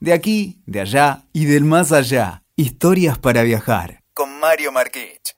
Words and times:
De 0.00 0.12
aquí, 0.12 0.62
de 0.64 0.80
allá 0.80 1.24
y 1.32 1.46
del 1.46 1.64
más 1.64 1.90
allá. 1.90 2.44
Historias 2.54 3.18
para 3.18 3.42
viajar. 3.42 4.04
Con 4.14 4.38
Mario 4.38 4.70
Marquich. 4.70 5.34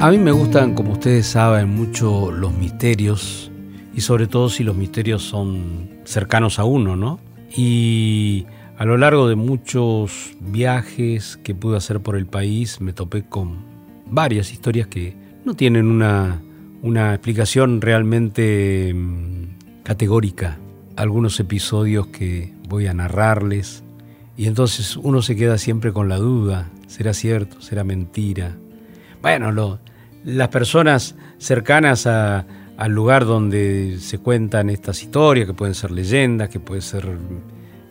A 0.00 0.10
mí 0.10 0.18
me 0.18 0.32
gustan, 0.32 0.74
como 0.74 0.94
ustedes 0.94 1.28
saben, 1.28 1.68
mucho 1.68 2.32
los 2.32 2.52
misterios. 2.52 3.52
Y 3.94 4.00
sobre 4.00 4.26
todo 4.26 4.48
si 4.48 4.64
los 4.64 4.74
misterios 4.74 5.22
son 5.22 6.00
cercanos 6.04 6.58
a 6.58 6.64
uno, 6.64 6.96
¿no? 6.96 7.20
Y 7.56 8.46
a 8.78 8.84
lo 8.84 8.96
largo 8.96 9.28
de 9.28 9.36
muchos 9.36 10.32
viajes 10.40 11.36
que 11.36 11.54
pude 11.54 11.76
hacer 11.76 12.00
por 12.00 12.16
el 12.16 12.26
país 12.26 12.80
me 12.80 12.92
topé 12.92 13.22
con 13.22 13.64
varias 14.06 14.52
historias 14.52 14.88
que 14.88 15.14
no 15.44 15.54
tienen 15.54 15.86
una, 15.86 16.42
una 16.82 17.14
explicación 17.14 17.80
realmente 17.80 18.92
mm, 18.92 19.84
categórica 19.84 20.58
algunos 20.98 21.38
episodios 21.38 22.08
que 22.08 22.52
voy 22.68 22.88
a 22.88 22.92
narrarles 22.92 23.84
y 24.36 24.46
entonces 24.46 24.96
uno 24.96 25.22
se 25.22 25.36
queda 25.36 25.56
siempre 25.56 25.92
con 25.92 26.08
la 26.08 26.16
duda, 26.16 26.70
¿será 26.88 27.14
cierto? 27.14 27.60
¿Será 27.60 27.84
mentira? 27.84 28.56
Bueno, 29.22 29.52
lo, 29.52 29.78
las 30.24 30.48
personas 30.48 31.14
cercanas 31.38 32.04
al 32.06 32.92
lugar 32.92 33.26
donde 33.26 33.98
se 34.00 34.18
cuentan 34.18 34.70
estas 34.70 35.00
historias, 35.04 35.46
que 35.46 35.54
pueden 35.54 35.76
ser 35.76 35.92
leyendas, 35.92 36.48
que 36.48 36.58
pueden 36.58 36.82
ser 36.82 37.06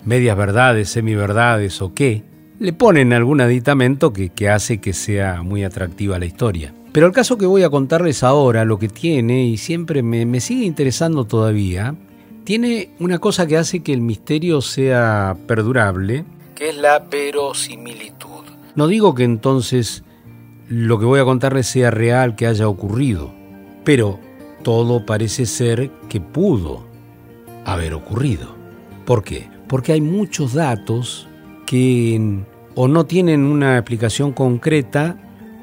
medias 0.03 0.35
verdades, 0.35 0.89
semiverdades 0.89 1.81
o 1.81 1.93
qué, 1.93 2.23
le 2.59 2.73
ponen 2.73 3.13
algún 3.13 3.39
aditamento 3.39 4.11
que, 4.11 4.49
hace 4.49 4.79
que 4.79 4.91
sea 4.91 5.43
muy 5.43 5.63
atractiva 5.63 6.19
la 6.19 6.25
historia. 6.25 6.73
Pero 6.91 7.07
el 7.07 7.13
caso 7.13 7.37
que 7.37 7.45
voy 7.45 7.63
a 7.63 7.69
contarles 7.69 8.23
ahora, 8.23 8.65
lo 8.65 8.79
que 8.79 8.89
tiene, 8.89 9.45
y 9.45 9.55
siempre 9.55 10.03
me 10.03 10.41
sigue 10.41 10.65
interesando 10.65 11.23
todavía, 11.23 11.95
tiene 12.47 12.91
una 12.99 13.19
cosa 13.19 13.45
que 13.45 13.57
hace 13.57 13.81
que 13.81 13.91
el 13.91 13.99
misterio 13.99 14.61
sea 14.61 15.35
perdurable, 15.47 16.23
que 16.55 16.69
es 16.69 16.77
la 16.77 16.99
verosimilitud. 16.99 18.45
No 18.73 18.87
digo 18.87 19.13
que 19.13 19.25
entonces 19.25 20.05
lo 20.69 20.97
que 20.97 21.03
voy 21.03 21.19
a 21.19 21.25
contarles 21.25 21.67
sea 21.67 21.91
real, 21.91 22.37
que 22.37 22.47
haya 22.47 22.69
ocurrido, 22.69 23.33
pero 23.83 24.17
todo 24.63 25.05
parece 25.05 25.45
ser 25.45 25.91
que 26.07 26.21
pudo 26.21 26.85
haber 27.65 27.93
ocurrido. 27.93 28.55
¿Por 29.03 29.25
qué? 29.25 29.49
Porque 29.67 29.91
hay 29.91 29.99
muchos 29.99 30.53
datos 30.53 31.27
que 31.65 32.45
o 32.75 32.87
no 32.87 33.05
tienen 33.05 33.43
una 33.43 33.77
explicación 33.77 34.31
concreta 34.31 35.17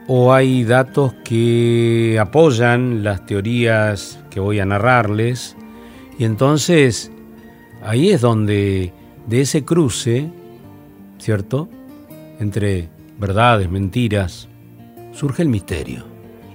o 0.07 0.35
hay 0.35 0.65
datos 0.65 1.15
que 1.25 2.19
apoyan 2.21 3.03
las 3.03 3.25
teorías 3.25 4.23
que 4.29 4.39
voy 4.39 4.61
a 4.61 4.67
narrarles 4.67 5.57
y 6.19 6.25
entonces 6.25 7.11
ahí 7.83 8.11
es 8.11 8.21
donde 8.21 8.93
de 9.27 9.41
ese 9.41 9.65
cruce, 9.65 10.31
¿cierto? 11.19 11.69
Entre 12.39 12.89
verdades, 13.19 13.71
mentiras, 13.71 14.49
surge 15.13 15.43
el 15.43 15.49
misterio. 15.49 16.05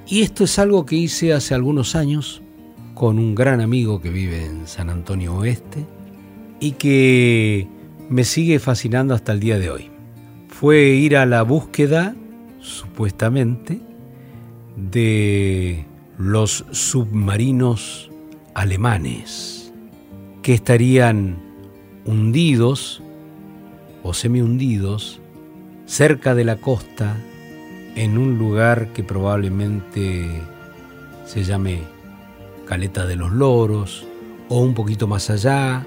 Y 0.08 0.22
esto 0.22 0.44
es 0.44 0.58
algo 0.60 0.86
que 0.86 0.96
hice 0.96 1.34
hace 1.34 1.54
algunos 1.54 1.96
años 1.96 2.42
con 2.96 3.20
un 3.20 3.36
gran 3.36 3.62
amigo 3.62 4.02
que 4.02 4.10
vive 4.10 4.46
en 4.46 4.68
San 4.68 4.90
Antonio 4.90 5.36
Oeste 5.36 5.86
y 6.60 6.74
que 6.74 7.68
me 8.10 8.24
sigue 8.24 8.60
fascinando 8.60 9.14
hasta 9.14 9.32
el 9.32 9.40
día 9.40 9.60
de 9.60 9.70
hoy. 9.70 9.92
Fue 10.48 10.88
ir 10.88 11.16
a 11.16 11.26
la 11.26 11.44
búsqueda, 11.44 12.16
supuestamente, 12.60 13.80
de 14.76 15.86
los 16.18 16.66
submarinos 16.72 18.09
alemanes 18.54 19.72
que 20.42 20.54
estarían 20.54 21.38
hundidos 22.06 23.02
o 24.04 24.14
semi-hundidos 24.14 25.20
cerca 25.86 26.36
de 26.36 26.44
la 26.44 26.56
costa 26.58 27.18
en 27.96 28.18
un 28.18 28.38
lugar 28.38 28.94
que 28.94 29.04
probablemente 29.04 30.42
se 31.26 31.44
llame 31.44 31.82
Caleta 32.66 33.06
de 33.06 33.16
los 33.16 33.32
Loros 33.32 34.06
o 34.48 34.62
un 34.62 34.74
poquito 34.74 35.08
más 35.08 35.30
allá, 35.30 35.86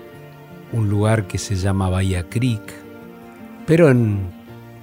un 0.72 0.88
lugar 0.88 1.26
que 1.26 1.38
se 1.38 1.56
llama 1.56 1.88
Bahía 1.88 2.28
Creek, 2.28 2.62
pero 3.66 3.90
en 3.90 4.20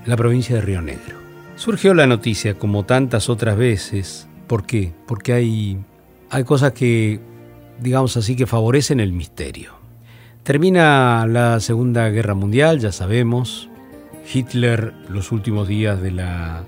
la 0.06 0.18
provincia 0.18 0.56
de 0.56 0.62
Río 0.62 0.82
Negro. 0.82 1.18
Surgió 1.56 1.94
la 1.94 2.08
noticia 2.08 2.54
como 2.54 2.86
tantas 2.86 3.30
otras 3.30 3.58
veces. 3.58 4.28
¿Por 4.48 4.66
qué? 4.66 4.94
Porque 5.06 5.34
hay, 5.34 5.78
hay 6.30 6.44
cosas 6.44 6.72
que 6.74 7.20
digamos 7.82 8.18
así, 8.18 8.36
que 8.36 8.46
favorecen 8.46 9.00
el 9.00 9.14
misterio. 9.14 9.74
Termina 10.44 11.26
la 11.28 11.60
Segunda 11.60 12.10
Guerra 12.10 12.34
Mundial, 12.34 12.80
ya 12.80 12.92
sabemos. 12.92 13.70
Hitler, 14.32 14.94
los 15.10 15.32
últimos 15.32 15.68
días 15.68 16.02
de 16.02 16.12
la, 16.12 16.64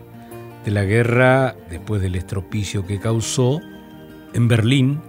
de 0.65 0.71
la 0.71 0.83
guerra, 0.83 1.55
después 1.69 2.01
del 2.01 2.15
estropicio 2.15 2.85
que 2.85 2.99
causó, 2.99 3.61
en 4.33 4.47
Berlín, 4.47 5.01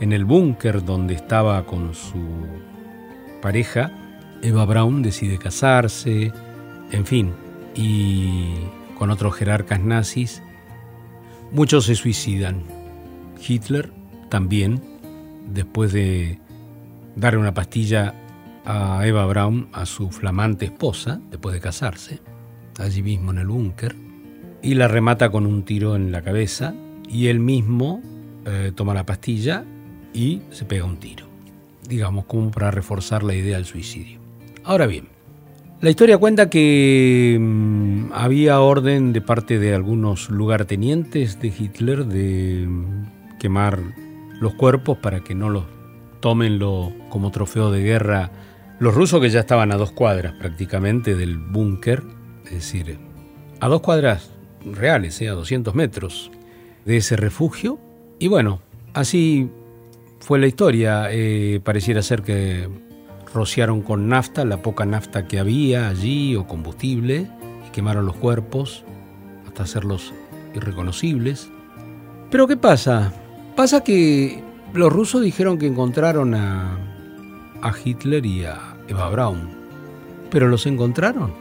en 0.00 0.12
el 0.12 0.24
búnker 0.24 0.84
donde 0.84 1.14
estaba 1.14 1.64
con 1.66 1.94
su 1.94 2.24
pareja, 3.42 3.92
Eva 4.42 4.64
Braun 4.64 5.02
decide 5.02 5.38
casarse, 5.38 6.32
en 6.92 7.06
fin, 7.06 7.32
y 7.74 8.54
con 8.96 9.10
otros 9.10 9.34
jerarcas 9.34 9.80
nazis, 9.80 10.42
muchos 11.52 11.86
se 11.86 11.94
suicidan. 11.94 12.62
Hitler 13.46 13.92
también 14.28 14.82
después 15.52 15.92
de 15.92 16.38
darle 17.16 17.40
una 17.40 17.54
pastilla 17.54 18.14
a 18.64 19.06
Eva 19.06 19.24
Braun, 19.26 19.68
a 19.72 19.86
su 19.86 20.10
flamante 20.10 20.66
esposa, 20.66 21.20
después 21.30 21.54
de 21.54 21.60
casarse, 21.60 22.20
allí 22.78 23.02
mismo 23.02 23.30
en 23.30 23.38
el 23.38 23.46
búnker, 23.46 23.96
y 24.62 24.74
la 24.74 24.88
remata 24.88 25.30
con 25.30 25.46
un 25.46 25.62
tiro 25.62 25.96
en 25.96 26.12
la 26.12 26.22
cabeza, 26.22 26.74
y 27.08 27.28
él 27.28 27.40
mismo 27.40 28.02
eh, 28.44 28.72
toma 28.74 28.94
la 28.94 29.06
pastilla 29.06 29.64
y 30.12 30.42
se 30.50 30.64
pega 30.64 30.84
un 30.84 30.98
tiro, 30.98 31.26
digamos 31.88 32.26
como 32.26 32.50
para 32.50 32.70
reforzar 32.70 33.22
la 33.22 33.34
idea 33.34 33.56
del 33.56 33.64
suicidio. 33.64 34.20
Ahora 34.64 34.86
bien, 34.86 35.08
la 35.80 35.90
historia 35.90 36.18
cuenta 36.18 36.50
que 36.50 37.38
mm, 37.40 38.12
había 38.12 38.60
orden 38.60 39.12
de 39.12 39.20
parte 39.20 39.58
de 39.58 39.74
algunos 39.74 40.28
lugartenientes 40.28 41.40
de 41.40 41.48
Hitler 41.48 42.04
de 42.04 42.66
mm, 42.66 43.38
quemar 43.38 43.78
los 44.40 44.54
cuerpos 44.54 44.98
para 44.98 45.20
que 45.20 45.34
no 45.34 45.48
los 45.48 45.64
tomen 46.20 46.58
como 47.10 47.30
trofeo 47.30 47.70
de 47.70 47.82
guerra 47.82 48.30
los 48.78 48.94
rusos 48.94 49.20
que 49.20 49.28
ya 49.28 49.40
estaban 49.40 49.72
a 49.72 49.76
dos 49.76 49.90
cuadras 49.90 50.34
prácticamente 50.34 51.16
del 51.16 51.36
búnker, 51.36 52.04
es 52.44 52.52
decir, 52.52 52.98
a 53.60 53.68
dos 53.68 53.80
cuadras 53.80 54.30
reales, 54.64 55.20
¿eh? 55.20 55.28
a 55.28 55.32
200 55.32 55.74
metros 55.74 56.30
de 56.84 56.98
ese 56.98 57.16
refugio. 57.16 57.78
Y 58.20 58.28
bueno, 58.28 58.60
así 58.94 59.50
fue 60.20 60.38
la 60.38 60.46
historia. 60.46 61.08
Eh, 61.10 61.60
pareciera 61.64 62.02
ser 62.02 62.22
que 62.22 62.68
rociaron 63.34 63.82
con 63.82 64.08
nafta, 64.08 64.44
la 64.44 64.62
poca 64.62 64.86
nafta 64.86 65.26
que 65.26 65.40
había 65.40 65.88
allí 65.88 66.36
o 66.36 66.46
combustible, 66.46 67.28
y 67.66 67.70
quemaron 67.72 68.06
los 68.06 68.16
cuerpos 68.16 68.84
hasta 69.46 69.64
hacerlos 69.64 70.14
irreconocibles. 70.54 71.50
Pero 72.30 72.46
¿qué 72.46 72.56
pasa? 72.56 73.12
Pasa 73.58 73.82
que 73.82 74.40
los 74.72 74.92
rusos 74.92 75.20
dijeron 75.20 75.58
que 75.58 75.66
encontraron 75.66 76.32
a, 76.36 76.78
Hitler 77.84 78.24
y 78.24 78.44
a 78.44 78.76
Eva 78.86 79.10
Braun, 79.10 79.48
pero 80.30 80.46
los 80.46 80.64
encontraron. 80.66 81.32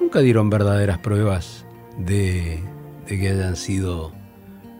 Nunca 0.00 0.18
dieron 0.18 0.50
verdaderas 0.50 0.98
pruebas 0.98 1.64
de, 1.98 2.64
que 3.06 3.28
hayan 3.28 3.54
sido 3.54 4.10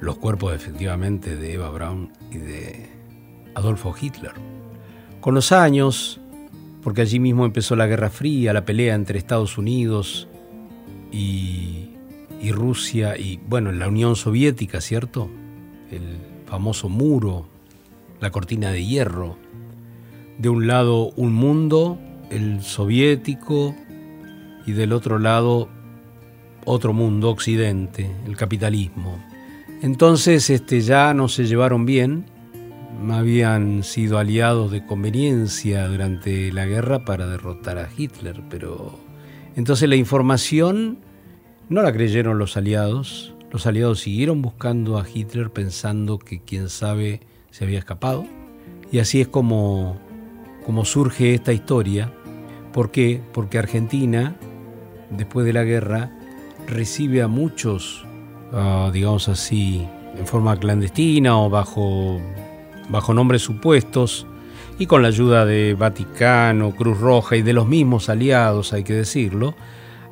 los 0.00 0.18
cuerpos 0.18 0.56
efectivamente 0.56 1.36
de 1.36 1.54
Eva 1.54 1.70
Braun 1.70 2.10
y 2.32 2.38
de 2.38 2.90
Adolfo 3.54 3.94
Hitler. 3.96 4.32
Con 5.20 5.36
los 5.36 5.52
años, 5.52 6.20
porque 6.82 7.02
allí 7.02 7.20
mismo 7.20 7.46
empezó 7.46 7.76
la 7.76 7.86
Guerra 7.86 8.10
Fría, 8.10 8.52
la 8.52 8.64
pelea 8.64 8.96
entre 8.96 9.20
Estados 9.20 9.56
Unidos 9.56 10.26
y, 11.12 11.92
Rusia 12.50 13.16
y, 13.16 13.38
bueno, 13.46 13.70
la 13.70 13.86
Unión 13.86 14.16
Soviética, 14.16 14.80
¿cierto? 14.80 15.30
Famoso 16.46 16.88
muro, 16.88 17.46
la 18.20 18.30
cortina 18.30 18.70
de 18.70 18.84
hierro. 18.84 19.36
De 20.38 20.48
un 20.48 20.66
lado 20.66 21.10
un 21.16 21.32
mundo, 21.32 21.98
el 22.30 22.62
soviético, 22.62 23.74
y 24.66 24.72
del 24.72 24.92
otro 24.92 25.18
lado 25.18 25.68
otro 26.64 26.92
mundo, 26.92 27.30
occidente, 27.30 28.10
el 28.26 28.36
capitalismo. 28.36 29.24
Entonces 29.82 30.50
este, 30.50 30.80
ya 30.80 31.14
no 31.14 31.28
se 31.28 31.46
llevaron 31.46 31.86
bien, 31.86 32.26
habían 33.10 33.84
sido 33.84 34.18
aliados 34.18 34.72
de 34.72 34.84
conveniencia 34.84 35.86
durante 35.86 36.52
la 36.52 36.66
guerra 36.66 37.04
para 37.04 37.28
derrotar 37.28 37.78
a 37.78 37.88
Hitler, 37.96 38.42
pero 38.50 38.98
entonces 39.54 39.88
la 39.88 39.96
información 39.96 40.98
no 41.68 41.82
la 41.82 41.92
creyeron 41.92 42.38
los 42.38 42.56
aliados, 42.56 43.35
los 43.50 43.66
aliados 43.66 44.00
siguieron 44.00 44.42
buscando 44.42 44.98
a 44.98 45.06
Hitler 45.08 45.50
pensando 45.50 46.18
que 46.18 46.40
quién 46.40 46.68
sabe 46.68 47.20
se 47.50 47.64
había 47.64 47.78
escapado. 47.78 48.26
Y 48.90 48.98
así 48.98 49.20
es 49.20 49.28
como, 49.28 49.98
cómo 50.64 50.84
surge 50.84 51.34
esta 51.34 51.52
historia. 51.52 52.12
¿Por 52.72 52.90
qué? 52.90 53.20
Porque 53.32 53.58
Argentina, 53.58 54.36
después 55.10 55.46
de 55.46 55.52
la 55.52 55.64
guerra, 55.64 56.12
recibe 56.66 57.22
a 57.22 57.28
muchos, 57.28 58.04
ah, 58.52 58.90
digamos 58.92 59.28
así, 59.28 59.86
en 60.18 60.26
forma 60.26 60.58
clandestina 60.58 61.38
o 61.38 61.48
bajo, 61.48 62.20
bajo 62.88 63.14
nombres 63.14 63.42
supuestos, 63.42 64.26
y 64.78 64.86
con 64.86 65.02
la 65.02 65.08
ayuda 65.08 65.46
de 65.46 65.74
Vaticano, 65.74 66.72
Cruz 66.72 66.98
Roja 66.98 67.36
y 67.36 67.42
de 67.42 67.54
los 67.54 67.66
mismos 67.66 68.08
aliados, 68.08 68.72
hay 68.72 68.84
que 68.84 68.92
decirlo, 68.92 69.54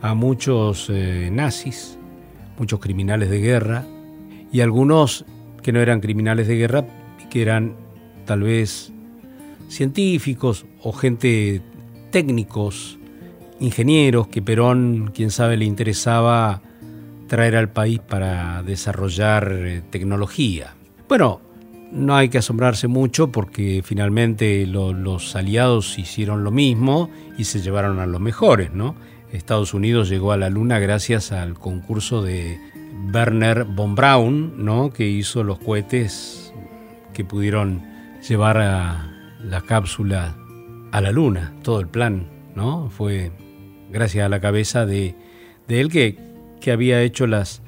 a 0.01 0.15
muchos 0.15 0.89
eh, 0.91 1.29
nazis, 1.31 1.99
muchos 2.59 2.81
criminales 2.81 3.31
de 3.31 3.41
guerra 3.41 3.85
y 4.53 4.61
algunos 4.61 5.25
que 5.63 5.73
no 5.73 5.81
eran 5.81 6.01
criminales 6.01 6.47
de 6.47 6.57
guerra, 6.57 6.87
que 7.31 7.43
eran 7.43 7.75
tal 8.25 8.43
vez 8.43 8.93
científicos 9.69 10.67
o 10.83 10.93
gente 10.93 11.63
técnicos, 12.11 12.99
ingenieros 13.61 14.29
que 14.29 14.43
Perón, 14.43 15.11
quién 15.15 15.31
sabe, 15.31 15.57
le 15.57 15.65
interesaba 15.65 16.63
traer 17.27 17.57
al 17.57 17.71
país 17.71 17.99
para 17.99 18.63
desarrollar 18.63 19.53
eh, 19.53 19.83
tecnología. 19.91 20.75
Bueno, 21.09 21.41
no 21.91 22.17
hay 22.17 22.29
que 22.29 22.39
asombrarse 22.39 22.89
mucho 22.89 23.31
porque 23.33 23.83
finalmente 23.85 24.67
los 24.67 25.37
aliados 25.37 25.99
hicieron 25.99 26.45
lo 26.45 26.51
mismo 26.51 27.11
y 27.39 27.45
se 27.45 27.61
llevaron 27.61 28.01
a 28.01 28.07
los 28.07 28.21
mejores, 28.21 28.73
¿no? 28.73 28.95
Estados 29.35 29.75
Unidos 29.75 30.09
llegó 30.09 30.31
a 30.31 30.37
la 30.37 30.49
Luna 30.49 30.79
gracias 30.79 31.33
al 31.33 31.55
concurso 31.55 32.23
de 32.23 32.61
Werner 33.13 33.65
von 33.65 33.97
Braun, 33.97 34.65
¿no? 34.65 34.93
que 34.93 35.09
hizo 35.09 35.43
los 35.43 35.59
cohetes 35.59 36.53
que 37.13 37.25
pudieron 37.25 37.83
llevar 38.27 38.59
a 38.59 39.37
la 39.43 39.61
cápsula 39.63 40.37
a 40.93 41.01
la 41.01 41.11
Luna. 41.11 41.53
Todo 41.63 41.81
el 41.81 41.89
plan 41.89 42.29
¿no? 42.55 42.91
fue 42.91 43.33
gracias 43.91 44.25
a 44.25 44.29
la 44.29 44.41
cabeza 44.41 44.87
de, 44.87 45.17
él 45.69 45.91
que, 45.91 46.17
que 46.61 46.71
había 46.71 47.03
hecho 47.03 47.27
las 47.27 47.61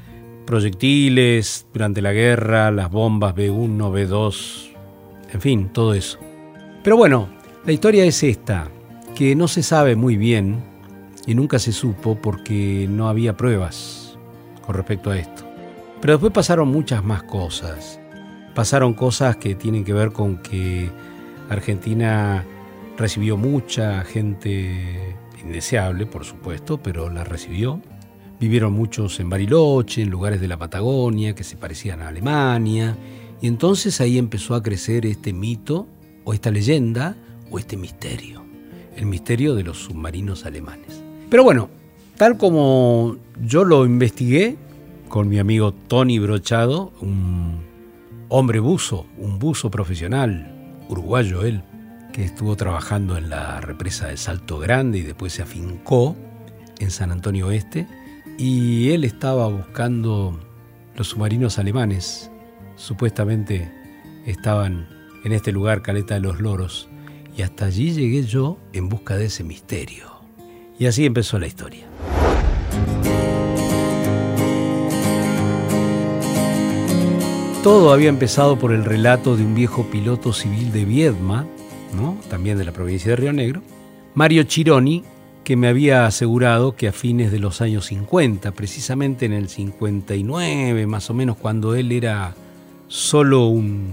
proyectiles 0.46 1.66
durante 1.72 2.00
la 2.00 2.12
guerra, 2.12 2.70
las 2.70 2.92
bombas 2.92 3.34
B1, 3.34 3.76
B2, 3.76 4.68
en 5.32 5.40
fin, 5.40 5.68
todo 5.72 5.94
eso. 5.94 6.20
Pero 6.84 6.96
bueno, 6.96 7.28
la 7.64 7.72
historia 7.72 8.04
es 8.04 8.22
esta, 8.22 8.68
que 9.16 9.34
no 9.34 9.48
se 9.48 9.64
sabe 9.64 9.96
muy 9.96 10.16
bien 10.16 10.75
y 11.26 11.34
nunca 11.34 11.58
se 11.58 11.72
supo 11.72 12.14
porque 12.14 12.86
no 12.88 13.08
había 13.08 13.36
pruebas 13.36 14.16
con 14.64 14.74
respecto 14.74 15.10
a 15.10 15.18
esto. 15.18 15.44
Pero 16.00 16.14
después 16.14 16.32
pasaron 16.32 16.68
muchas 16.68 17.04
más 17.04 17.24
cosas. 17.24 18.00
Pasaron 18.54 18.94
cosas 18.94 19.36
que 19.36 19.54
tienen 19.54 19.84
que 19.84 19.92
ver 19.92 20.12
con 20.12 20.38
que 20.38 20.90
Argentina 21.48 22.44
recibió 22.96 23.36
mucha 23.36 24.02
gente 24.04 25.16
indeseable, 25.42 26.06
por 26.06 26.24
supuesto, 26.24 26.78
pero 26.82 27.10
la 27.10 27.24
recibió. 27.24 27.80
Vivieron 28.38 28.72
muchos 28.72 29.18
en 29.20 29.30
Bariloche, 29.30 30.02
en 30.02 30.10
lugares 30.10 30.40
de 30.40 30.48
la 30.48 30.58
Patagonia 30.58 31.34
que 31.34 31.44
se 31.44 31.56
parecían 31.56 32.02
a 32.02 32.08
Alemania. 32.08 32.96
Y 33.40 33.48
entonces 33.48 34.00
ahí 34.00 34.18
empezó 34.18 34.54
a 34.54 34.62
crecer 34.62 35.06
este 35.06 35.32
mito, 35.32 35.86
o 36.24 36.34
esta 36.34 36.50
leyenda, 36.50 37.16
o 37.50 37.58
este 37.58 37.76
misterio. 37.76 38.44
El 38.96 39.06
misterio 39.06 39.54
de 39.54 39.62
los 39.62 39.78
submarinos 39.78 40.44
alemanes. 40.44 41.05
Pero 41.28 41.42
bueno, 41.42 41.68
tal 42.16 42.38
como 42.38 43.16
yo 43.42 43.64
lo 43.64 43.84
investigué 43.84 44.56
con 45.08 45.28
mi 45.28 45.38
amigo 45.38 45.72
Tony 45.72 46.18
Brochado, 46.18 46.92
un 47.00 47.64
hombre 48.28 48.60
buzo, 48.60 49.06
un 49.18 49.38
buzo 49.38 49.70
profesional, 49.70 50.78
uruguayo 50.88 51.42
él, 51.42 51.62
que 52.12 52.24
estuvo 52.24 52.56
trabajando 52.56 53.16
en 53.16 53.28
la 53.28 53.60
represa 53.60 54.06
de 54.06 54.16
Salto 54.16 54.58
Grande 54.58 54.98
y 54.98 55.02
después 55.02 55.32
se 55.32 55.42
afincó 55.42 56.16
en 56.78 56.90
San 56.90 57.10
Antonio 57.10 57.48
Oeste, 57.48 57.86
y 58.38 58.90
él 58.90 59.04
estaba 59.04 59.48
buscando 59.48 60.38
los 60.94 61.08
submarinos 61.08 61.58
alemanes. 61.58 62.30
Supuestamente 62.76 63.70
estaban 64.26 64.88
en 65.24 65.32
este 65.32 65.50
lugar, 65.50 65.82
Caleta 65.82 66.14
de 66.14 66.20
los 66.20 66.40
Loros, 66.40 66.88
y 67.36 67.42
hasta 67.42 67.66
allí 67.66 67.92
llegué 67.92 68.22
yo 68.22 68.58
en 68.72 68.88
busca 68.88 69.16
de 69.16 69.26
ese 69.26 69.42
misterio. 69.42 70.15
Y 70.78 70.86
así 70.86 71.06
empezó 71.06 71.38
la 71.38 71.46
historia. 71.46 71.86
Todo 77.62 77.92
había 77.92 78.08
empezado 78.08 78.58
por 78.58 78.72
el 78.72 78.84
relato 78.84 79.36
de 79.36 79.44
un 79.44 79.54
viejo 79.54 79.86
piloto 79.90 80.32
civil 80.32 80.70
de 80.72 80.84
Viedma, 80.84 81.46
¿no? 81.96 82.16
también 82.28 82.58
de 82.58 82.64
la 82.64 82.72
provincia 82.72 83.10
de 83.10 83.16
Río 83.16 83.32
Negro, 83.32 83.62
Mario 84.14 84.44
Chironi, 84.44 85.02
que 85.42 85.56
me 85.56 85.68
había 85.68 86.06
asegurado 86.06 86.76
que 86.76 86.88
a 86.88 86.92
fines 86.92 87.32
de 87.32 87.38
los 87.38 87.60
años 87.60 87.86
50, 87.86 88.52
precisamente 88.52 89.26
en 89.26 89.32
el 89.32 89.48
59 89.48 90.86
más 90.86 91.10
o 91.10 91.14
menos, 91.14 91.36
cuando 91.36 91.74
él 91.74 91.90
era 91.90 92.34
solo 92.88 93.46
un, 93.46 93.92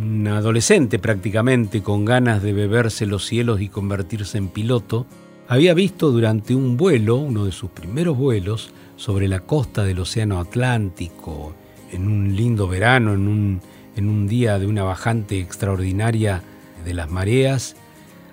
un 0.00 0.26
adolescente 0.26 0.98
prácticamente 0.98 1.82
con 1.82 2.04
ganas 2.04 2.42
de 2.42 2.52
beberse 2.52 3.06
los 3.06 3.24
cielos 3.24 3.60
y 3.60 3.68
convertirse 3.68 4.38
en 4.38 4.48
piloto, 4.48 5.06
había 5.48 5.74
visto 5.74 6.10
durante 6.10 6.54
un 6.54 6.76
vuelo, 6.76 7.16
uno 7.16 7.44
de 7.44 7.52
sus 7.52 7.70
primeros 7.70 8.16
vuelos, 8.16 8.72
sobre 8.96 9.28
la 9.28 9.40
costa 9.40 9.84
del 9.84 10.00
Océano 10.00 10.40
Atlántico, 10.40 11.54
en 11.92 12.08
un 12.08 12.34
lindo 12.34 12.66
verano, 12.66 13.12
en 13.14 13.28
un, 13.28 14.26
día 14.26 14.58
de 14.58 14.66
una 14.66 14.82
bajante 14.82 15.38
extraordinaria 15.38 16.42
de 16.84 16.94
las 16.94 17.10
mareas, 17.10 17.76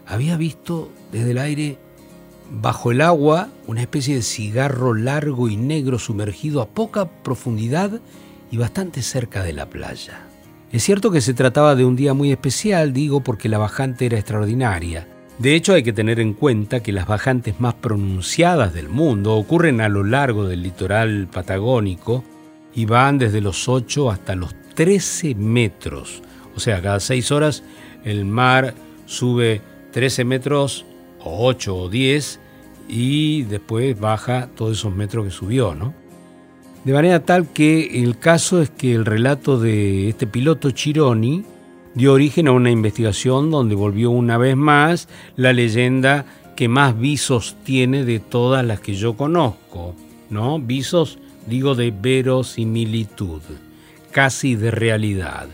había 0.07 0.37
visto 0.37 0.89
desde 1.11 1.31
el 1.31 1.37
aire, 1.37 1.77
bajo 2.51 2.91
el 2.91 3.01
agua, 3.01 3.49
una 3.67 3.81
especie 3.81 4.15
de 4.15 4.21
cigarro 4.21 4.93
largo 4.93 5.49
y 5.49 5.55
negro 5.55 5.99
sumergido 5.99 6.61
a 6.61 6.67
poca 6.69 7.05
profundidad 7.05 8.01
y 8.51 8.57
bastante 8.57 9.01
cerca 9.01 9.43
de 9.43 9.53
la 9.53 9.69
playa. 9.69 10.27
Es 10.71 10.83
cierto 10.83 11.11
que 11.11 11.21
se 11.21 11.35
trataba 11.35 11.75
de 11.75 11.85
un 11.85 11.95
día 11.95 12.13
muy 12.13 12.31
especial, 12.31 12.93
digo, 12.93 13.21
porque 13.21 13.49
la 13.49 13.59
bajante 13.59 14.07
era 14.07 14.17
extraordinaria. 14.17 15.07
De 15.43 15.55
hecho, 15.55 15.73
hay 15.73 15.83
que 15.83 15.91
tener 15.91 16.21
en 16.21 16.31
cuenta 16.31 16.81
que 16.81 16.93
las 16.93 17.05
bajantes 17.05 17.59
más 17.59 17.73
pronunciadas 17.73 18.73
del 18.73 18.87
mundo 18.87 19.35
ocurren 19.35 19.81
a 19.81 19.89
lo 19.89 20.05
largo 20.05 20.47
del 20.47 20.63
litoral 20.63 21.27
patagónico 21.29 22.23
y 22.73 22.85
van 22.85 23.17
desde 23.17 23.41
los 23.41 23.67
8 23.67 24.09
hasta 24.09 24.35
los 24.35 24.55
13 24.75 25.35
metros. 25.35 26.21
O 26.55 26.61
sea, 26.61 26.81
cada 26.81 27.01
6 27.01 27.29
horas 27.33 27.61
el 28.05 28.23
mar 28.23 28.73
sube 29.05 29.59
13 29.91 30.23
metros 30.23 30.85
o 31.19 31.45
8 31.45 31.75
o 31.75 31.89
10 31.89 32.39
y 32.87 33.41
después 33.41 33.99
baja 33.99 34.47
todos 34.55 34.77
esos 34.77 34.95
metros 34.95 35.25
que 35.25 35.31
subió, 35.31 35.75
¿no? 35.75 35.93
De 36.85 36.93
manera 36.93 37.19
tal 37.19 37.51
que 37.51 38.01
el 38.01 38.17
caso 38.17 38.61
es 38.61 38.69
que 38.69 38.93
el 38.93 39.03
relato 39.03 39.59
de 39.59 40.07
este 40.07 40.25
piloto 40.25 40.71
Chironi 40.71 41.43
dio 41.95 42.13
origen 42.13 42.47
a 42.47 42.51
una 42.51 42.71
investigación 42.71 43.51
donde 43.51 43.75
volvió 43.75 44.11
una 44.11 44.37
vez 44.37 44.55
más 44.55 45.07
la 45.35 45.53
leyenda 45.53 46.25
que 46.55 46.67
más 46.67 46.99
visos 46.99 47.55
tiene 47.63 48.03
de 48.03 48.19
todas 48.19 48.65
las 48.65 48.79
que 48.79 48.93
yo 48.93 49.15
conozco, 49.15 49.95
¿no? 50.29 50.59
Visos, 50.59 51.17
digo, 51.47 51.75
de 51.75 51.91
verosimilitud, 51.91 53.41
casi 54.11 54.55
de 54.55 54.71
realidad, 54.71 55.47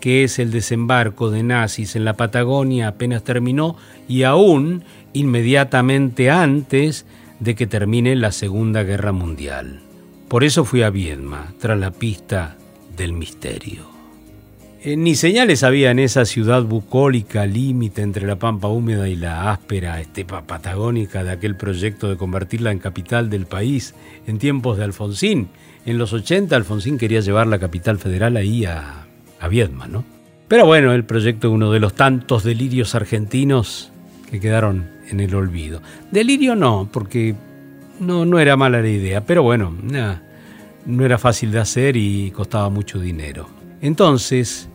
que 0.00 0.24
es 0.24 0.38
el 0.38 0.50
desembarco 0.50 1.30
de 1.30 1.42
nazis 1.42 1.96
en 1.96 2.04
la 2.04 2.14
Patagonia 2.14 2.88
apenas 2.88 3.24
terminó 3.24 3.76
y 4.08 4.22
aún 4.24 4.84
inmediatamente 5.12 6.30
antes 6.30 7.06
de 7.40 7.54
que 7.54 7.66
termine 7.66 8.16
la 8.16 8.32
Segunda 8.32 8.82
Guerra 8.82 9.12
Mundial. 9.12 9.80
Por 10.28 10.44
eso 10.44 10.64
fui 10.64 10.82
a 10.82 10.90
Viedma, 10.90 11.54
tras 11.60 11.78
la 11.78 11.90
pista 11.90 12.56
del 12.96 13.12
misterio. 13.12 13.95
Eh, 14.86 14.96
ni 14.96 15.16
señales 15.16 15.64
había 15.64 15.90
en 15.90 15.98
esa 15.98 16.24
ciudad 16.24 16.62
bucólica, 16.62 17.44
límite 17.44 18.02
entre 18.02 18.24
la 18.24 18.38
pampa 18.38 18.68
húmeda 18.68 19.08
y 19.08 19.16
la 19.16 19.50
áspera 19.50 20.00
estepa 20.00 20.42
patagónica 20.42 21.24
de 21.24 21.32
aquel 21.32 21.56
proyecto 21.56 22.08
de 22.08 22.16
convertirla 22.16 22.70
en 22.70 22.78
capital 22.78 23.28
del 23.28 23.46
país 23.46 23.96
en 24.28 24.38
tiempos 24.38 24.78
de 24.78 24.84
Alfonsín. 24.84 25.48
En 25.86 25.98
los 25.98 26.12
80 26.12 26.54
Alfonsín 26.54 26.98
quería 26.98 27.18
llevar 27.18 27.48
la 27.48 27.58
capital 27.58 27.98
federal 27.98 28.36
ahí 28.36 28.64
a, 28.64 29.08
a 29.40 29.48
Viedma, 29.48 29.88
¿no? 29.88 30.04
Pero 30.46 30.66
bueno, 30.66 30.92
el 30.92 31.04
proyecto 31.04 31.48
es 31.48 31.54
uno 31.54 31.72
de 31.72 31.80
los 31.80 31.94
tantos 31.94 32.44
delirios 32.44 32.94
argentinos 32.94 33.90
que 34.30 34.38
quedaron 34.38 34.88
en 35.10 35.18
el 35.18 35.34
olvido. 35.34 35.82
Delirio 36.12 36.54
no, 36.54 36.88
porque 36.92 37.34
no, 37.98 38.24
no 38.24 38.38
era 38.38 38.56
mala 38.56 38.80
la 38.80 38.88
idea, 38.88 39.26
pero 39.26 39.42
bueno, 39.42 39.74
no 40.86 41.04
era 41.04 41.18
fácil 41.18 41.50
de 41.50 41.58
hacer 41.58 41.96
y 41.96 42.30
costaba 42.30 42.70
mucho 42.70 43.00
dinero. 43.00 43.48
Entonces, 43.80 44.68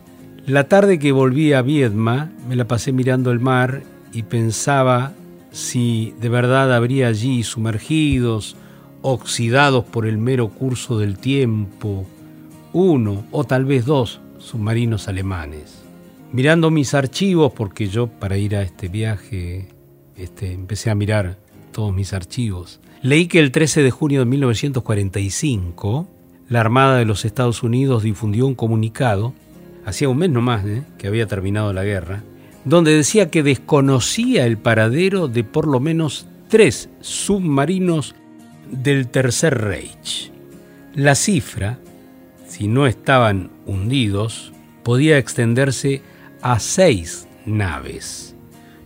la 0.46 0.68
tarde 0.68 0.98
que 0.98 1.12
volví 1.12 1.52
a 1.52 1.62
Viedma, 1.62 2.32
me 2.48 2.56
la 2.56 2.66
pasé 2.66 2.92
mirando 2.92 3.30
el 3.30 3.40
mar 3.40 3.82
y 4.12 4.24
pensaba 4.24 5.12
si 5.52 6.14
de 6.20 6.28
verdad 6.28 6.74
habría 6.74 7.08
allí 7.08 7.42
sumergidos, 7.42 8.56
oxidados 9.02 9.84
por 9.84 10.06
el 10.06 10.18
mero 10.18 10.48
curso 10.48 10.98
del 10.98 11.18
tiempo, 11.18 12.06
uno 12.72 13.24
o 13.30 13.44
tal 13.44 13.64
vez 13.64 13.84
dos 13.84 14.20
submarinos 14.38 15.08
alemanes. 15.08 15.82
mirando 16.32 16.70
mis 16.70 16.94
archivos, 16.94 17.52
porque 17.52 17.88
yo 17.88 18.06
para 18.06 18.38
ir 18.38 18.56
a 18.56 18.62
este 18.62 18.88
viaje 18.88 19.68
este, 20.16 20.52
empecé 20.52 20.90
a 20.90 20.94
mirar 20.94 21.36
todos 21.72 21.94
mis 21.94 22.12
archivos, 22.14 22.80
leí 23.02 23.26
que 23.26 23.38
el 23.38 23.52
13 23.52 23.82
de 23.82 23.90
junio 23.90 24.20
de 24.20 24.26
1945 24.26 26.08
la 26.48 26.60
Armada 26.60 26.96
de 26.96 27.06
los 27.06 27.24
Estados 27.24 27.62
Unidos 27.62 28.02
difundió 28.02 28.46
un 28.46 28.54
comunicado, 28.54 29.32
hacía 29.84 30.08
un 30.08 30.18
mes 30.18 30.30
nomás 30.30 30.64
¿eh? 30.64 30.82
que 30.98 31.06
había 31.06 31.26
terminado 31.26 31.72
la 31.72 31.84
guerra, 31.84 32.22
donde 32.64 32.94
decía 32.94 33.30
que 33.30 33.42
desconocía 33.42 34.46
el 34.46 34.58
paradero 34.58 35.28
de 35.28 35.44
por 35.44 35.66
lo 35.66 35.80
menos 35.80 36.26
tres 36.48 36.88
submarinos 37.00 38.14
del 38.70 39.08
Tercer 39.08 39.58
Reich. 39.58 40.30
La 40.94 41.14
cifra, 41.14 41.78
si 42.46 42.68
no 42.68 42.86
estaban 42.86 43.50
hundidos, 43.66 44.52
podía 44.82 45.18
extenderse 45.18 46.02
a 46.42 46.58
seis 46.58 47.26
naves. 47.46 48.34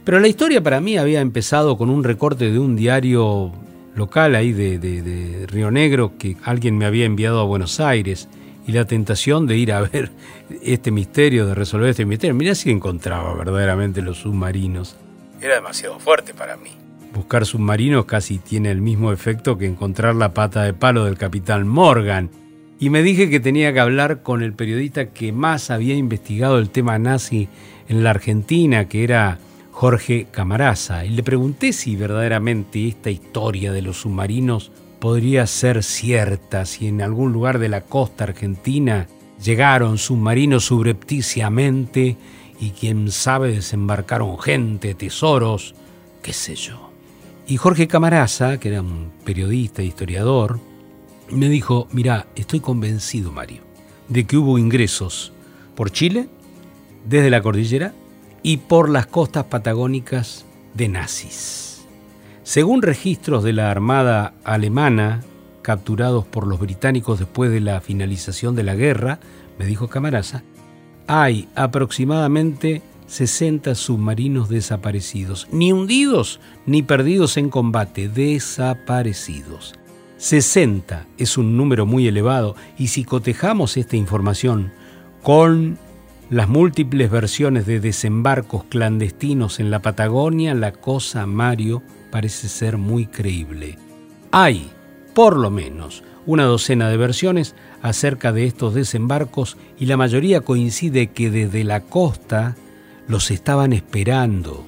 Pero 0.04 0.20
la 0.20 0.28
historia 0.28 0.62
para 0.62 0.80
mí 0.80 0.96
había 0.96 1.20
empezado 1.20 1.76
con 1.76 1.90
un 1.90 2.04
recorte 2.04 2.52
de 2.52 2.58
un 2.58 2.76
diario 2.76 3.52
local 3.96 4.36
ahí 4.36 4.52
de, 4.52 5.46
Río 5.48 5.70
Negro 5.70 6.16
que 6.18 6.36
alguien 6.44 6.78
me 6.78 6.86
había 6.86 7.06
enviado 7.06 7.40
a 7.40 7.44
Buenos 7.44 7.80
Aires 7.80 8.28
y 8.66 8.72
la 8.72 8.84
tentación 8.84 9.46
de 9.46 9.56
ir 9.56 9.72
a 9.72 9.80
ver 9.82 10.10
este 10.62 10.90
misterio, 10.90 11.46
de 11.46 11.54
resolver 11.54 11.90
este 11.90 12.04
misterio. 12.04 12.34
Mirá 12.34 12.54
si 12.54 12.70
encontraba 12.70 13.34
verdaderamente 13.34 14.02
los 14.02 14.18
submarinos. 14.18 14.96
Era 15.40 15.56
demasiado 15.56 15.98
fuerte 15.98 16.34
para 16.34 16.56
mí. 16.56 16.70
Buscar 17.14 17.46
submarinos 17.46 18.04
casi 18.04 18.38
tiene 18.38 18.70
el 18.70 18.80
mismo 18.80 19.12
efecto 19.12 19.56
que 19.56 19.66
encontrar 19.66 20.14
la 20.14 20.34
pata 20.34 20.62
de 20.64 20.74
palo 20.74 21.04
del 21.04 21.16
capitán 21.16 21.66
Morgan. 21.66 22.30
Y 22.78 22.90
me 22.90 23.02
dije 23.02 23.30
que 23.30 23.40
tenía 23.40 23.72
que 23.72 23.80
hablar 23.80 24.22
con 24.22 24.42
el 24.42 24.52
periodista 24.52 25.06
que 25.06 25.32
más 25.32 25.70
había 25.70 25.94
investigado 25.94 26.58
el 26.58 26.68
tema 26.68 26.98
nazi 26.98 27.48
en 27.88 28.04
la 28.04 28.10
Argentina, 28.10 28.86
que 28.86 29.04
era 29.04 29.38
Jorge 29.70 30.26
Camaraza, 30.30 31.04
y 31.04 31.10
le 31.10 31.22
pregunté 31.22 31.72
si 31.72 31.96
verdaderamente 31.96 32.88
esta 32.88 33.10
historia 33.10 33.72
de 33.72 33.82
los 33.82 33.98
submarinos 33.98 34.72
podría 34.98 35.46
ser 35.46 35.82
cierta, 35.82 36.64
si 36.64 36.88
en 36.88 37.02
algún 37.02 37.32
lugar 37.32 37.58
de 37.58 37.68
la 37.68 37.82
costa 37.82 38.24
argentina 38.24 39.08
llegaron 39.42 39.98
submarinos 39.98 40.64
subrepticiamente 40.64 42.16
y 42.58 42.70
quién 42.70 43.10
sabe 43.10 43.52
desembarcaron 43.52 44.38
gente, 44.38 44.94
tesoros, 44.94 45.74
qué 46.22 46.32
sé 46.32 46.54
yo. 46.54 46.90
Y 47.46 47.58
Jorge 47.58 47.86
Camaraza, 47.86 48.58
que 48.58 48.70
era 48.70 48.80
un 48.80 49.12
periodista 49.24 49.82
e 49.82 49.86
historiador, 49.86 50.58
me 51.30 51.48
dijo, 51.48 51.86
mira, 51.92 52.26
estoy 52.34 52.60
convencido, 52.60 53.30
Mario, 53.30 53.62
de 54.08 54.24
que 54.24 54.36
hubo 54.36 54.58
ingresos 54.58 55.32
por 55.74 55.90
Chile, 55.90 56.28
desde 57.04 57.30
la 57.30 57.42
cordillera, 57.42 57.92
y 58.42 58.58
por 58.58 58.88
las 58.88 59.06
costas 59.06 59.44
patagónicas 59.44 60.44
de 60.74 60.88
nazis. 60.88 61.75
Según 62.46 62.80
registros 62.80 63.42
de 63.42 63.52
la 63.52 63.72
Armada 63.72 64.34
alemana, 64.44 65.24
capturados 65.62 66.24
por 66.26 66.46
los 66.46 66.60
británicos 66.60 67.18
después 67.18 67.50
de 67.50 67.58
la 67.58 67.80
finalización 67.80 68.54
de 68.54 68.62
la 68.62 68.76
guerra, 68.76 69.18
me 69.58 69.66
dijo 69.66 69.88
Camaraza, 69.88 70.44
hay 71.08 71.48
aproximadamente 71.56 72.82
60 73.08 73.74
submarinos 73.74 74.48
desaparecidos, 74.48 75.48
ni 75.50 75.72
hundidos 75.72 76.38
ni 76.66 76.84
perdidos 76.84 77.36
en 77.36 77.50
combate, 77.50 78.08
desaparecidos. 78.08 79.74
60 80.18 81.04
es 81.18 81.38
un 81.38 81.56
número 81.56 81.84
muy 81.84 82.06
elevado 82.06 82.54
y 82.78 82.86
si 82.86 83.02
cotejamos 83.02 83.76
esta 83.76 83.96
información 83.96 84.70
con 85.24 85.78
las 86.30 86.48
múltiples 86.48 87.10
versiones 87.10 87.66
de 87.66 87.80
desembarcos 87.80 88.62
clandestinos 88.68 89.58
en 89.58 89.72
la 89.72 89.82
Patagonia, 89.82 90.54
la 90.54 90.70
cosa, 90.70 91.26
Mario, 91.26 91.82
parece 92.16 92.48
ser 92.48 92.78
muy 92.78 93.04
creíble. 93.04 93.76
Hay, 94.32 94.70
por 95.12 95.36
lo 95.36 95.50
menos, 95.50 96.02
una 96.24 96.44
docena 96.44 96.88
de 96.88 96.96
versiones 96.96 97.54
acerca 97.82 98.32
de 98.32 98.46
estos 98.46 98.72
desembarcos 98.72 99.58
y 99.78 99.84
la 99.84 99.98
mayoría 99.98 100.40
coincide 100.40 101.08
que 101.08 101.28
desde 101.30 101.62
la 101.62 101.82
costa 101.82 102.56
los 103.06 103.30
estaban 103.30 103.74
esperando. 103.74 104.64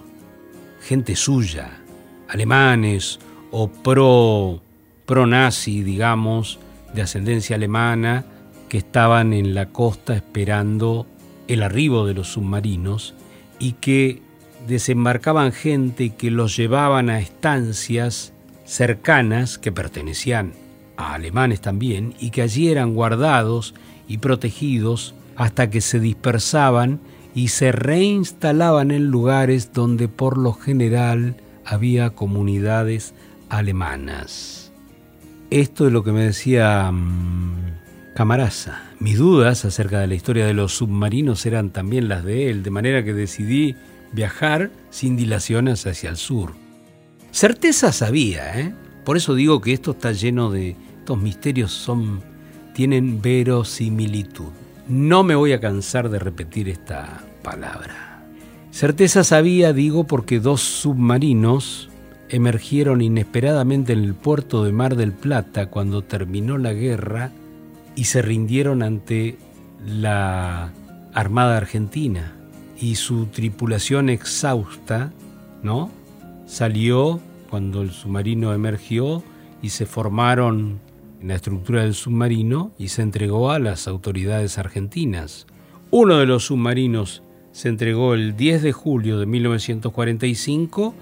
Gente 0.83 1.17
suya, 1.17 1.81
alemanes 2.28 3.19
o 3.50 3.69
pro, 3.71 4.61
pro 5.07 5.26
nazi, 5.26 5.83
digamos, 5.83 6.59
de 6.93 7.00
ascendencia 7.00 7.57
alemana, 7.57 8.26
que 8.69 8.76
estaban 8.76 9.33
en 9.33 9.55
la 9.55 9.71
costa 9.71 10.14
esperando 10.14 11.07
el 11.47 11.62
arribo 11.62 12.05
de 12.05 12.12
los 12.12 12.28
submarinos 12.28 13.14
y 13.59 13.73
que 13.73 14.27
desembarcaban 14.68 15.52
gente 15.52 16.10
que 16.10 16.30
los 16.30 16.56
llevaban 16.56 17.10
a 17.10 17.18
estancias 17.18 18.32
cercanas 18.64 19.58
que 19.58 19.72
pertenecían 19.72 20.52
a 20.96 21.14
alemanes 21.14 21.60
también 21.60 22.14
y 22.20 22.30
que 22.30 22.42
allí 22.42 22.68
eran 22.68 22.94
guardados 22.94 23.75
y 24.06 24.18
protegidos 24.18 25.14
hasta 25.37 25.70
que 25.70 25.80
se 25.80 26.00
dispersaban 26.00 27.00
y 27.34 27.48
se 27.48 27.72
reinstalaban 27.72 28.90
en 28.90 29.06
lugares 29.06 29.72
donde 29.72 30.06
por 30.08 30.37
lo 30.37 30.52
general 30.52 31.37
había 31.64 32.10
comunidades 32.10 33.14
alemanas. 33.48 34.72
Esto 35.50 35.87
es 35.87 35.92
lo 35.92 36.04
que 36.04 36.12
me 36.12 36.25
decía 36.25 36.90
mm, 36.92 38.14
Camaraza. 38.14 38.82
Mis 38.98 39.16
dudas 39.16 39.64
acerca 39.64 40.00
de 40.00 40.08
la 40.08 40.14
historia 40.14 40.44
de 40.44 40.52
los 40.52 40.76
submarinos 40.76 41.46
eran 41.46 41.70
también 41.70 42.08
las 42.08 42.25
de 42.25 42.50
él, 42.50 42.62
de 42.62 42.70
manera 42.70 43.04
que 43.04 43.14
decidí 43.14 43.76
viajar 44.12 44.70
sin 44.90 45.16
dilaciones 45.16 45.86
hacia 45.86 46.10
el 46.10 46.16
sur. 46.16 46.52
Certeza 47.30 47.92
sabía, 47.92 48.60
¿eh? 48.60 48.74
Por 49.04 49.16
eso 49.16 49.34
digo 49.34 49.60
que 49.60 49.72
esto 49.72 49.92
está 49.92 50.12
lleno 50.12 50.50
de... 50.50 50.76
Estos 50.98 51.18
misterios 51.18 51.72
son, 51.72 52.20
tienen 52.74 53.22
verosimilitud. 53.22 54.50
No 54.88 55.22
me 55.22 55.34
voy 55.34 55.52
a 55.52 55.60
cansar 55.60 56.10
de 56.10 56.18
repetir 56.18 56.68
esta 56.68 57.22
palabra. 57.42 58.26
Certeza 58.70 59.24
sabía, 59.24 59.72
digo, 59.72 60.04
porque 60.04 60.38
dos 60.38 60.60
submarinos 60.60 61.88
emergieron 62.28 63.00
inesperadamente 63.00 63.94
en 63.94 64.04
el 64.04 64.14
puerto 64.14 64.64
de 64.64 64.72
Mar 64.72 64.96
del 64.96 65.12
Plata 65.12 65.70
cuando 65.70 66.02
terminó 66.02 66.58
la 66.58 66.74
guerra 66.74 67.30
y 67.96 68.04
se 68.04 68.20
rindieron 68.20 68.82
ante 68.82 69.38
la 69.86 70.72
Armada 71.14 71.56
Argentina 71.56 72.38
y 72.80 72.94
su 72.94 73.26
tripulación 73.26 74.08
exhausta, 74.08 75.12
¿no? 75.62 75.90
Salió 76.47 77.20
cuando 77.50 77.82
el 77.82 77.90
submarino 77.90 78.52
emergió 78.52 79.23
y 79.62 79.70
se 79.70 79.87
formaron 79.87 80.80
en 81.20 81.28
la 81.28 81.35
estructura 81.35 81.82
del 81.82 81.94
submarino 81.94 82.73
y 82.78 82.88
se 82.88 83.02
entregó 83.02 83.50
a 83.50 83.58
las 83.58 83.88
autoridades 83.88 84.58
argentinas. 84.58 85.47
Uno 85.90 86.18
de 86.18 86.26
los 86.26 86.47
submarinos 86.47 87.23
se 87.52 87.68
entregó 87.68 88.14
el 88.14 88.37
10 88.37 88.62
de 88.62 88.73
julio 88.73 89.18
de 89.18 89.26
1945 89.26 90.94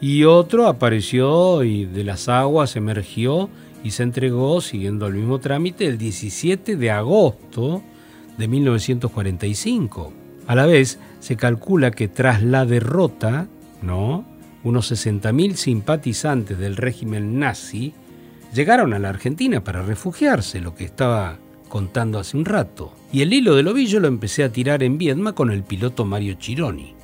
y 0.00 0.24
otro 0.24 0.66
apareció 0.66 1.62
y 1.64 1.86
de 1.86 2.04
las 2.04 2.28
aguas 2.28 2.76
emergió 2.76 3.48
y 3.84 3.92
se 3.92 4.02
entregó, 4.02 4.60
siguiendo 4.60 5.06
el 5.06 5.14
mismo 5.14 5.38
trámite, 5.38 5.86
el 5.86 5.98
17 5.98 6.76
de 6.76 6.90
agosto 6.90 7.82
de 8.36 8.48
1945. 8.48 10.21
A 10.46 10.54
la 10.54 10.66
vez, 10.66 10.98
se 11.20 11.36
calcula 11.36 11.90
que 11.90 12.08
tras 12.08 12.42
la 12.42 12.66
derrota, 12.66 13.46
¿no? 13.80 14.24
unos 14.64 14.92
60.000 14.92 15.54
simpatizantes 15.54 16.58
del 16.58 16.76
régimen 16.76 17.38
nazi 17.38 17.94
llegaron 18.54 18.94
a 18.94 18.98
la 18.98 19.08
Argentina 19.08 19.64
para 19.64 19.82
refugiarse, 19.82 20.60
lo 20.60 20.74
que 20.74 20.84
estaba 20.84 21.38
contando 21.68 22.18
hace 22.18 22.36
un 22.36 22.44
rato. 22.44 22.92
Y 23.12 23.22
el 23.22 23.32
hilo 23.32 23.56
del 23.56 23.68
ovillo 23.68 23.98
lo 23.98 24.08
empecé 24.08 24.44
a 24.44 24.52
tirar 24.52 24.82
en 24.82 24.98
Viedma 24.98 25.34
con 25.34 25.50
el 25.50 25.62
piloto 25.64 26.04
Mario 26.04 26.34
Chironi. 26.34 26.94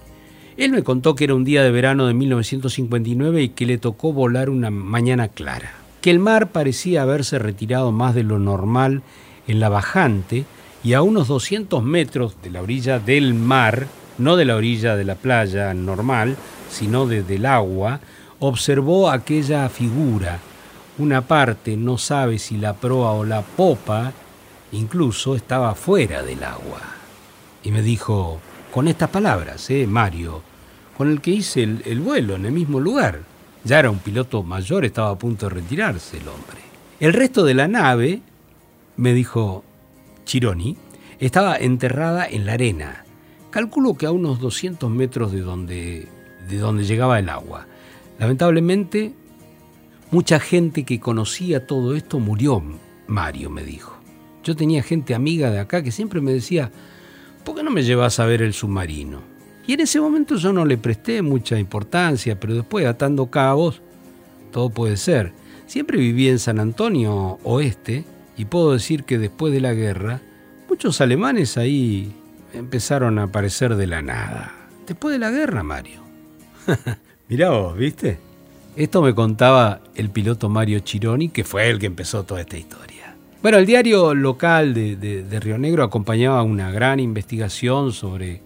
Él 0.57 0.73
me 0.73 0.83
contó 0.83 1.14
que 1.14 1.25
era 1.25 1.35
un 1.35 1.45
día 1.45 1.62
de 1.62 1.71
verano 1.71 2.07
de 2.07 2.14
1959 2.14 3.42
y 3.42 3.49
que 3.50 3.66
le 3.66 3.78
tocó 3.78 4.12
volar 4.12 4.50
una 4.50 4.71
mañana 4.71 5.28
clara 5.28 5.73
que 6.00 6.11
el 6.11 6.18
mar 6.18 6.50
parecía 6.50 7.02
haberse 7.02 7.38
retirado 7.38 7.92
más 7.92 8.14
de 8.14 8.23
lo 8.23 8.38
normal 8.38 9.02
en 9.47 9.61
la 9.61 9.68
bajante 9.68 10.45
y 10.85 10.92
a 10.92 11.02
unos 11.02 11.28
200 11.28 11.82
metros 11.82 12.37
de 12.42 12.50
la 12.50 12.62
orilla 12.62 12.99
del 12.99 13.35
mar, 13.35 13.87
no 14.18 14.37
de 14.37 14.44
la 14.44 14.56
orilla 14.56 14.97
de 14.97 15.04
la 15.04 15.16
playa 15.16 15.75
normal, 15.75 16.37
sino 16.70 17.06
desde 17.06 17.37
el 17.37 17.47
agua, 17.47 18.00
observó 18.38 19.11
aquella 19.11 19.68
figura. 19.68 20.38
Una 20.99 21.23
parte, 21.23 21.76
no 21.76 21.99
sabe 21.99 22.38
si 22.38 22.56
la 22.56 22.75
proa 22.75 23.12
o 23.12 23.25
la 23.25 23.42
popa, 23.42 24.12
incluso 24.73 25.35
estaba 25.35 25.75
fuera 25.75 26.23
del 26.23 26.42
agua. 26.42 26.80
Y 27.62 27.70
me 27.70 27.82
dijo, 27.82 28.40
con 28.73 28.88
estas 28.88 29.11
palabras, 29.11 29.68
¿eh, 29.70 29.87
Mario? 29.87 30.42
Con 30.97 31.11
el 31.11 31.20
que 31.20 31.30
hice 31.30 31.62
el, 31.62 31.82
el 31.87 32.00
vuelo 32.00 32.37
en 32.37 32.47
el 32.47 32.52
mismo 32.52 32.80
lugar. 32.80 33.20
Ya 33.64 33.78
era 33.78 33.90
un 33.90 33.99
piloto 33.99 34.42
mayor, 34.42 34.85
estaba 34.85 35.11
a 35.11 35.18
punto 35.18 35.49
de 35.49 35.56
retirarse 35.56 36.18
el 36.18 36.28
hombre. 36.28 36.58
El 37.00 37.12
resto 37.12 37.44
de 37.44 37.54
la 37.54 37.68
nave, 37.68 38.23
me 38.97 39.12
dijo 39.12 39.64
Chironi, 40.28 40.76
estaba 41.20 41.56
enterrada 41.56 42.26
en 42.28 42.44
la 42.44 42.52
arena, 42.52 43.02
calculo 43.49 43.94
que 43.94 44.04
a 44.04 44.12
unos 44.12 44.40
200 44.40 44.90
metros 44.90 45.32
de 45.32 45.40
donde, 45.40 46.06
de 46.50 46.58
donde 46.58 46.85
llegaba 46.85 47.18
el 47.18 47.30
agua. 47.30 47.66
Lamentablemente, 48.18 49.14
mucha 50.11 50.38
gente 50.38 50.85
que 50.85 51.00
conocía 51.00 51.66
todo 51.66 51.97
esto 51.97 52.20
murió, 52.20 52.62
Mario 53.06 53.49
me 53.49 53.64
dijo. 53.64 53.97
Yo 54.44 54.54
tenía 54.54 54.82
gente 54.82 55.14
amiga 55.14 55.50
de 55.50 55.61
acá 55.61 55.82
que 55.82 55.92
siempre 55.92 56.20
me 56.20 56.35
decía, 56.35 56.70
¿por 57.42 57.54
qué 57.54 57.62
no 57.62 57.70
me 57.70 57.82
llevas 57.82 58.20
a 58.20 58.26
ver 58.26 58.42
el 58.42 58.52
submarino? 58.52 59.23
Y 59.66 59.73
en 59.73 59.80
ese 59.80 59.99
momento 59.99 60.37
yo 60.37 60.52
no 60.52 60.66
le 60.66 60.76
presté 60.76 61.23
mucha 61.23 61.58
importancia, 61.58 62.38
pero 62.38 62.54
después 62.54 62.85
atando 62.85 63.30
cabos, 63.30 63.80
todo 64.52 64.68
puede 64.68 64.99
ser. 64.99 65.32
Siempre 65.66 65.97
viví 65.99 66.28
en 66.28 66.38
San 66.38 66.61
Antonio 66.61 67.38
Oeste 67.44 68.04
y 68.38 68.45
puedo 68.47 68.73
decir 68.73 69.04
que 69.04 69.18
después 69.18 69.52
de 69.52 69.61
la 69.61 69.75
guerra, 69.75 70.21
muchos 70.68 71.00
alemanes 71.00 71.59
ahí 71.59 72.12
empezaron 72.54 73.18
a 73.18 73.25
aparecer 73.25 73.76
de 73.76 73.87
la 73.87 74.00
nada. 74.00 74.54
Después 74.87 75.12
de 75.12 75.18
la 75.18 75.30
guerra, 75.30 75.62
Mario. 75.62 76.00
Mirá 77.28 77.50
vos, 77.50 77.76
¿viste? 77.76 78.18
Esto 78.76 79.02
me 79.02 79.14
contaba 79.14 79.80
el 79.95 80.09
piloto 80.11 80.49
Mario 80.49 80.78
Chironi, 80.80 81.28
que 81.28 81.45
fue 81.45 81.68
el 81.68 81.78
que 81.78 81.87
empezó 81.87 82.25
toda 82.25 82.40
esta 82.40 82.57
historia. 82.57 83.14
Bueno, 83.42 83.59
el 83.59 83.66
diario 83.66 84.14
local 84.14 84.73
de, 84.73 84.97
de 84.97 85.40
Río 85.40 85.59
Negro 85.59 85.83
acompañaba 85.85 86.42
una 86.42 86.71
gran 86.71 87.00
investigación 87.00 87.92
sobre 87.92 88.42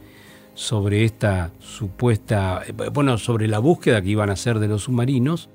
sobre 0.55 1.05
esta 1.05 1.51
supuesta, 1.61 2.63
bueno, 2.93 3.19
sobre 3.19 3.49
la 3.49 3.59
búsqueda 3.59 4.03
que 4.03 4.11
iban 4.11 4.31
a 4.31 4.35
hacer 4.35 4.59
de 4.59 4.69
los 4.69 4.85
submarinos, 4.85 5.49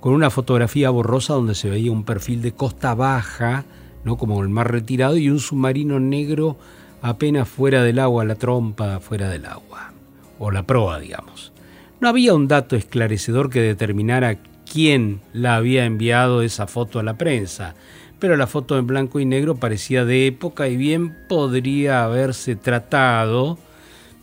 con 0.00 0.12
una 0.12 0.30
fotografía 0.30 0.90
borrosa 0.90 1.34
donde 1.34 1.54
se 1.54 1.70
veía 1.70 1.92
un 1.92 2.04
perfil 2.04 2.42
de 2.42 2.52
costa 2.52 2.94
baja, 2.94 3.64
¿no? 4.04 4.16
como 4.16 4.42
el 4.42 4.48
mar 4.48 4.70
retirado, 4.70 5.16
y 5.16 5.28
un 5.28 5.40
submarino 5.40 5.98
negro 6.00 6.56
apenas 7.02 7.48
fuera 7.48 7.82
del 7.82 7.98
agua, 7.98 8.24
la 8.24 8.36
trompa 8.36 9.00
fuera 9.00 9.28
del 9.28 9.46
agua, 9.46 9.92
o 10.38 10.50
la 10.50 10.64
proa, 10.64 10.98
digamos. 10.98 11.52
No 12.00 12.08
había 12.08 12.34
un 12.34 12.46
dato 12.46 12.76
esclarecedor 12.76 13.50
que 13.50 13.60
determinara 13.60 14.38
quién 14.70 15.20
la 15.32 15.56
había 15.56 15.84
enviado 15.84 16.42
esa 16.42 16.66
foto 16.66 17.00
a 17.00 17.02
la 17.02 17.18
prensa, 17.18 17.74
pero 18.18 18.36
la 18.36 18.46
foto 18.46 18.78
en 18.78 18.86
blanco 18.86 19.20
y 19.20 19.24
negro 19.24 19.56
parecía 19.56 20.04
de 20.04 20.26
época 20.26 20.68
y 20.68 20.76
bien 20.76 21.16
podría 21.28 22.04
haberse 22.04 22.56
tratado 22.56 23.58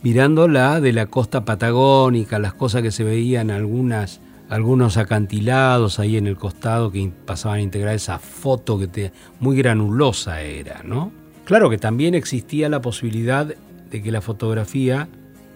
mirándola 0.02 0.80
de 0.80 0.92
la 0.92 1.06
costa 1.06 1.44
patagónica, 1.44 2.38
las 2.38 2.54
cosas 2.54 2.82
que 2.82 2.92
se 2.92 3.04
veían, 3.04 3.50
algunas, 3.50 4.20
algunos 4.48 4.96
acantilados 4.96 5.98
ahí 5.98 6.16
en 6.16 6.26
el 6.26 6.36
costado 6.36 6.90
que 6.90 7.10
pasaban 7.24 7.58
a 7.58 7.62
integrar 7.62 7.94
esa 7.94 8.18
foto 8.18 8.78
que 8.78 9.12
muy 9.40 9.56
granulosa 9.56 10.40
era, 10.40 10.82
¿no? 10.84 11.12
Claro 11.44 11.70
que 11.70 11.78
también 11.78 12.14
existía 12.14 12.68
la 12.68 12.80
posibilidad 12.80 13.46
de 13.90 14.02
que 14.02 14.12
la 14.12 14.20
fotografía 14.20 15.08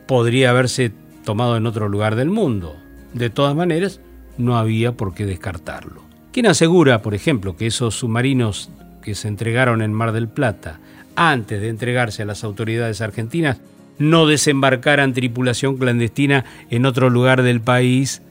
podría 0.06 0.50
haberse 0.50 0.92
tomado 1.24 1.56
en 1.56 1.66
otro 1.66 1.88
lugar 1.88 2.16
del 2.16 2.30
mundo. 2.30 2.76
De 3.12 3.30
todas 3.30 3.54
maneras, 3.54 4.00
no 4.38 4.56
había 4.56 4.92
por 4.92 5.14
qué 5.14 5.26
descartarlo. 5.26 6.02
¿Quién 6.32 6.46
asegura, 6.46 7.02
por 7.02 7.14
ejemplo, 7.14 7.56
que 7.56 7.66
esos 7.66 7.96
submarinos 7.96 8.70
que 9.02 9.14
se 9.14 9.28
entregaron 9.28 9.82
en 9.82 9.92
Mar 9.92 10.12
del 10.12 10.28
Plata, 10.28 10.78
antes 11.16 11.60
de 11.60 11.68
entregarse 11.68 12.22
a 12.22 12.26
las 12.26 12.44
autoridades 12.44 13.00
argentinas, 13.00 13.60
no 13.98 14.26
desembarcaran 14.26 15.12
tripulación 15.12 15.76
clandestina 15.76 16.44
en 16.70 16.86
otro 16.86 17.10
lugar 17.10 17.42
del 17.42 17.60
país, 17.60 18.22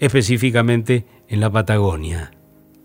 específicamente 0.00 1.06
en 1.28 1.40
la 1.40 1.50
Patagonia, 1.50 2.32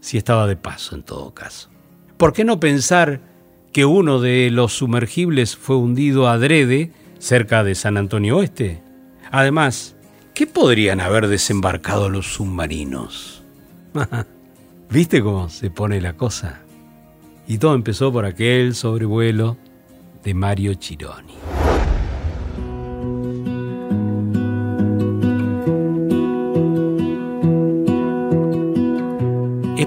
si 0.02 0.18
estaba 0.18 0.46
de 0.46 0.58
paso 0.58 0.96
en 0.96 1.04
todo 1.04 1.34
caso. 1.34 1.70
¿Por 2.18 2.34
qué 2.34 2.44
no 2.44 2.60
pensar 2.60 3.22
que 3.74 3.86
uno 3.86 4.20
de 4.20 4.52
los 4.52 4.74
sumergibles 4.74 5.56
fue 5.56 5.78
hundido 5.78 6.30
adrede 6.30 6.92
cerca 7.18 7.64
de 7.64 7.74
San 7.74 7.98
Antonio 7.98 8.38
Oeste? 8.38 8.82
Además, 9.32 9.96
¿qué 10.34 10.46
podrían 10.46 11.02
haber 11.02 11.28
desembarcado 11.28 12.10
los 12.10 12.34
submarinos? 12.36 13.44
¿Viste 14.90 15.22
cómo 15.22 15.50
se 15.50 15.72
pone 15.72 16.00
la 16.00 16.14
cosa? 16.14 16.62
Y 17.48 17.58
todo 17.58 17.76
empezó 17.76 18.12
por 18.12 18.26
aquel 18.26 18.76
sobrevuelo 18.76 19.58
de 20.24 20.34
Mario 20.34 20.74
Chironi. 20.76 21.25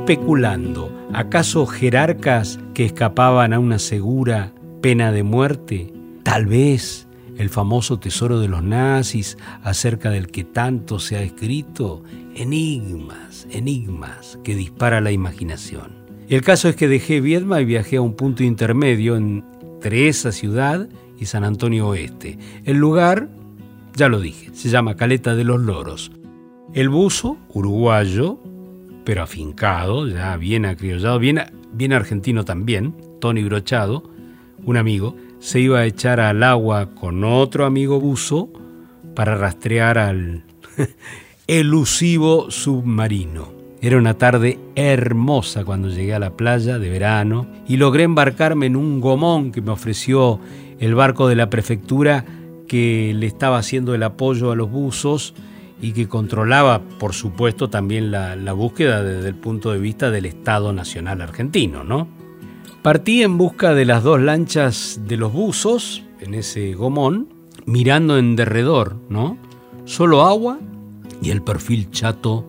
Especulando, 0.09 0.91
¿acaso 1.13 1.67
jerarcas 1.67 2.59
que 2.73 2.87
escapaban 2.87 3.53
a 3.53 3.59
una 3.59 3.79
segura 3.79 4.55
pena 4.81 5.13
de 5.13 5.23
muerte? 5.23 5.93
Tal 6.23 6.47
vez 6.47 7.07
el 7.37 7.51
famoso 7.51 7.99
tesoro 7.99 8.41
de 8.41 8.49
los 8.49 8.63
nazis 8.63 9.37
acerca 9.63 10.09
del 10.09 10.29
que 10.29 10.45
tanto 10.45 10.99
se 10.99 11.17
ha 11.17 11.23
escrito, 11.23 12.05
enigmas, 12.35 13.47
enigmas 13.51 14.39
que 14.43 14.55
dispara 14.55 15.03
la 15.03 15.13
imaginación. 15.13 15.93
El 16.31 16.41
caso 16.41 16.71
es 16.71 16.77
que 16.77 16.89
dejé 16.89 17.21
Viedma 17.21 17.61
y 17.61 17.67
viajé 17.67 17.97
a 17.97 18.01
un 18.01 18.15
punto 18.15 18.43
intermedio 18.43 19.15
entre 19.15 20.09
esa 20.09 20.33
ciudad 20.33 20.89
y 21.21 21.27
San 21.27 21.45
Antonio 21.45 21.87
Oeste. 21.87 22.39
El 22.65 22.79
lugar, 22.79 23.29
ya 23.95 24.09
lo 24.09 24.21
dije, 24.21 24.55
se 24.55 24.71
llama 24.71 24.97
Caleta 24.97 25.35
de 25.35 25.45
los 25.45 25.61
Loros. 25.61 26.13
El 26.73 26.89
buzo, 26.89 27.37
uruguayo, 27.51 28.41
pero 29.09 29.23
afincado, 29.23 30.07
ya 30.07 30.37
bien 30.37 30.67
acriollado, 30.67 31.19
bien, 31.19 31.41
bien 31.73 31.95
argentino 31.95 32.45
también, 32.45 32.95
Tony 33.23 33.43
Brochado, 33.43 34.03
un 34.67 34.77
amigo, 34.77 35.17
se 35.39 35.61
iba 35.61 35.79
a 35.79 35.87
echar 35.87 36.21
al 36.21 36.43
agua 36.43 36.91
con 36.95 37.25
otro 37.25 37.65
amigo 37.65 38.01
buzo 38.01 38.51
para 39.15 39.35
rastrear 39.35 39.97
al 39.97 40.45
elusivo 41.47 42.51
submarino. 42.51 43.51
Era 43.81 43.97
una 43.97 44.13
tarde 44.13 44.59
hermosa 44.75 45.65
cuando 45.65 45.89
llegué 45.89 46.13
a 46.13 46.19
la 46.19 46.37
playa 46.37 46.79
de 46.79 46.91
verano 46.91 47.47
y 47.67 47.79
logré 47.79 48.03
embarcarme 48.03 48.67
en 48.67 48.77
un 48.77 49.01
gomón 49.01 49.53
que 49.53 49.63
me 49.63 49.71
ofreció 49.71 50.39
el 50.81 50.95
barco 50.95 51.29
de 51.29 51.37
la 51.37 51.49
prefectura 51.49 52.27
que 52.67 53.15
le 53.17 53.27
estaba 53.27 53.57
haciendo 53.57 53.95
el 53.95 54.03
apoyo 54.03 54.51
a 54.53 54.55
los 54.55 54.71
buzos 54.71 55.33
y 55.81 55.93
que 55.93 56.09
controlaba, 56.09 56.81
por 56.81 57.15
supuesto, 57.15 57.71
también 57.71 58.11
la, 58.11 58.53
búsqueda 58.53 59.03
desde 59.03 59.29
el 59.29 59.35
punto 59.35 59.73
de 59.73 59.79
vista 59.79 60.11
del 60.11 60.27
Estado 60.27 60.73
Nacional 60.73 61.21
Argentino, 61.21 61.85
¿no? 61.85 62.09
Partí 62.83 63.23
en 63.23 63.39
busca 63.39 63.75
de 63.75 63.85
las 63.85 64.03
dos 64.03 64.21
lanchas 64.21 65.01
de 65.07 65.17
los 65.17 65.33
buzos, 65.33 66.03
en 66.21 66.35
ese 66.35 66.75
gomón, 66.75 67.29
mirando 67.67 68.19
en 68.19 68.35
derredor, 68.35 68.97
¿no? 69.09 69.37
Solo 69.85 70.23
agua 70.23 70.59
y 71.23 71.31
el 71.31 71.43
perfil 71.43 71.91
chato 71.91 72.45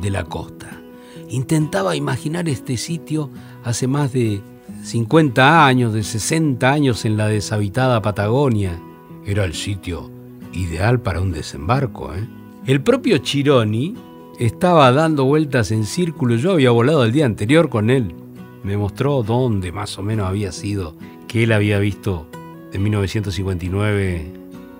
de 0.00 0.10
la 0.10 0.24
costa. 0.24 0.80
Intentaba 1.28 1.96
imaginar 1.96 2.48
este 2.48 2.76
sitio 2.76 3.30
hace 3.62 3.86
más 3.86 4.12
de 4.12 4.40
50 4.82 5.66
años, 5.66 5.92
de 5.92 6.02
60 6.02 6.70
años 6.70 7.04
en 7.04 7.16
la 7.16 7.26
deshabitada 7.28 8.02
Patagonia. 8.02 8.80
Era 9.26 9.44
el 9.44 9.54
sitio 9.54 10.10
ideal 10.52 11.00
para 11.00 11.20
un 11.20 11.32
desembarco, 11.32 12.14
¿eh? 12.14 12.26
El 12.66 12.82
propio 12.82 13.18
Chironi 13.18 13.94
estaba 14.38 14.92
dando 14.92 15.24
vueltas 15.24 15.70
en 15.70 15.84
círculo. 15.84 16.36
Yo 16.36 16.52
había 16.52 16.70
volado 16.70 17.04
el 17.04 17.12
día 17.12 17.24
anterior 17.24 17.70
con 17.70 17.88
él. 17.88 18.14
Me 18.62 18.76
mostró 18.76 19.22
dónde 19.22 19.72
más 19.72 19.98
o 19.98 20.02
menos 20.02 20.28
había 20.28 20.52
sido, 20.52 20.94
que 21.26 21.44
él 21.44 21.52
había 21.52 21.78
visto 21.78 22.26
en 22.72 22.82
1959 22.82 24.32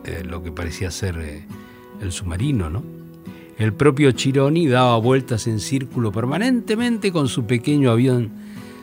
eh, 0.04 0.22
lo 0.28 0.42
que 0.42 0.52
parecía 0.52 0.90
ser 0.90 1.18
eh, 1.20 1.46
el 2.02 2.12
submarino, 2.12 2.68
¿no? 2.68 2.82
El 3.56 3.72
propio 3.72 4.12
Chironi 4.12 4.68
daba 4.68 4.98
vueltas 4.98 5.46
en 5.46 5.58
círculo 5.58 6.12
permanentemente 6.12 7.12
con 7.12 7.28
su 7.28 7.44
pequeño 7.44 7.90
avión 7.90 8.30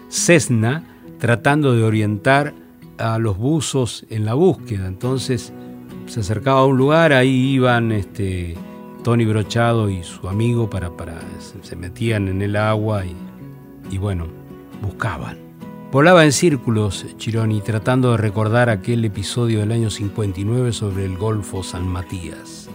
Cessna, 0.09 0.83
tratando 1.19 1.73
de 1.73 1.83
orientar 1.83 2.53
a 2.97 3.19
los 3.19 3.37
buzos 3.37 4.05
en 4.09 4.25
la 4.25 4.33
búsqueda. 4.33 4.87
Entonces 4.87 5.53
se 6.07 6.19
acercaba 6.19 6.61
a 6.61 6.65
un 6.65 6.77
lugar, 6.77 7.13
ahí 7.13 7.53
iban 7.53 7.91
este, 7.91 8.55
Tony 9.07 9.23
Brochado 9.23 9.89
y 9.89 10.03
su 10.03 10.27
amigo 10.27 10.69
para, 10.69 10.89
para, 10.89 11.21
se 11.61 11.77
metían 11.77 12.27
en 12.27 12.41
el 12.41 12.57
agua 12.57 13.05
y, 13.05 13.15
y 13.89 13.97
bueno, 13.97 14.27
buscaban. 14.81 15.37
Volaba 15.93 16.25
en 16.25 16.33
círculos 16.33 17.05
Chironi 17.15 17.61
tratando 17.61 18.11
de 18.11 18.17
recordar 18.17 18.69
aquel 18.69 19.05
episodio 19.05 19.61
del 19.61 19.71
año 19.71 19.89
59 19.89 20.73
sobre 20.73 21.05
el 21.05 21.17
Golfo 21.17 21.63
San 21.63 21.87
Matías. 21.87 22.69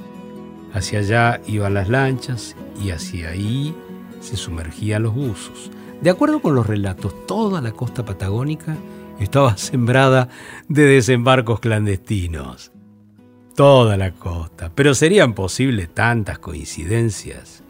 Hacia 0.72 1.00
allá 1.00 1.40
iban 1.46 1.74
las 1.74 1.90
lanchas 1.90 2.56
y 2.82 2.92
hacia 2.92 3.28
ahí 3.28 3.74
se 4.20 4.38
sumergían 4.38 5.02
los 5.02 5.14
buzos. 5.14 5.70
De 6.00 6.08
acuerdo 6.08 6.40
con 6.40 6.54
los 6.54 6.66
relatos, 6.66 7.26
toda 7.26 7.60
la 7.60 7.72
costa 7.72 8.06
patagónica 8.06 8.74
estaba 9.20 9.54
sembrada 9.58 10.30
de 10.66 10.84
desembarcos 10.84 11.60
clandestinos 11.60 12.72
toda 13.54 13.96
la 13.96 14.12
costa. 14.12 14.70
Pero 14.74 14.94
serían 14.94 15.34
posibles 15.34 15.88
tantas 15.92 16.38
coincidencias. 16.38 17.62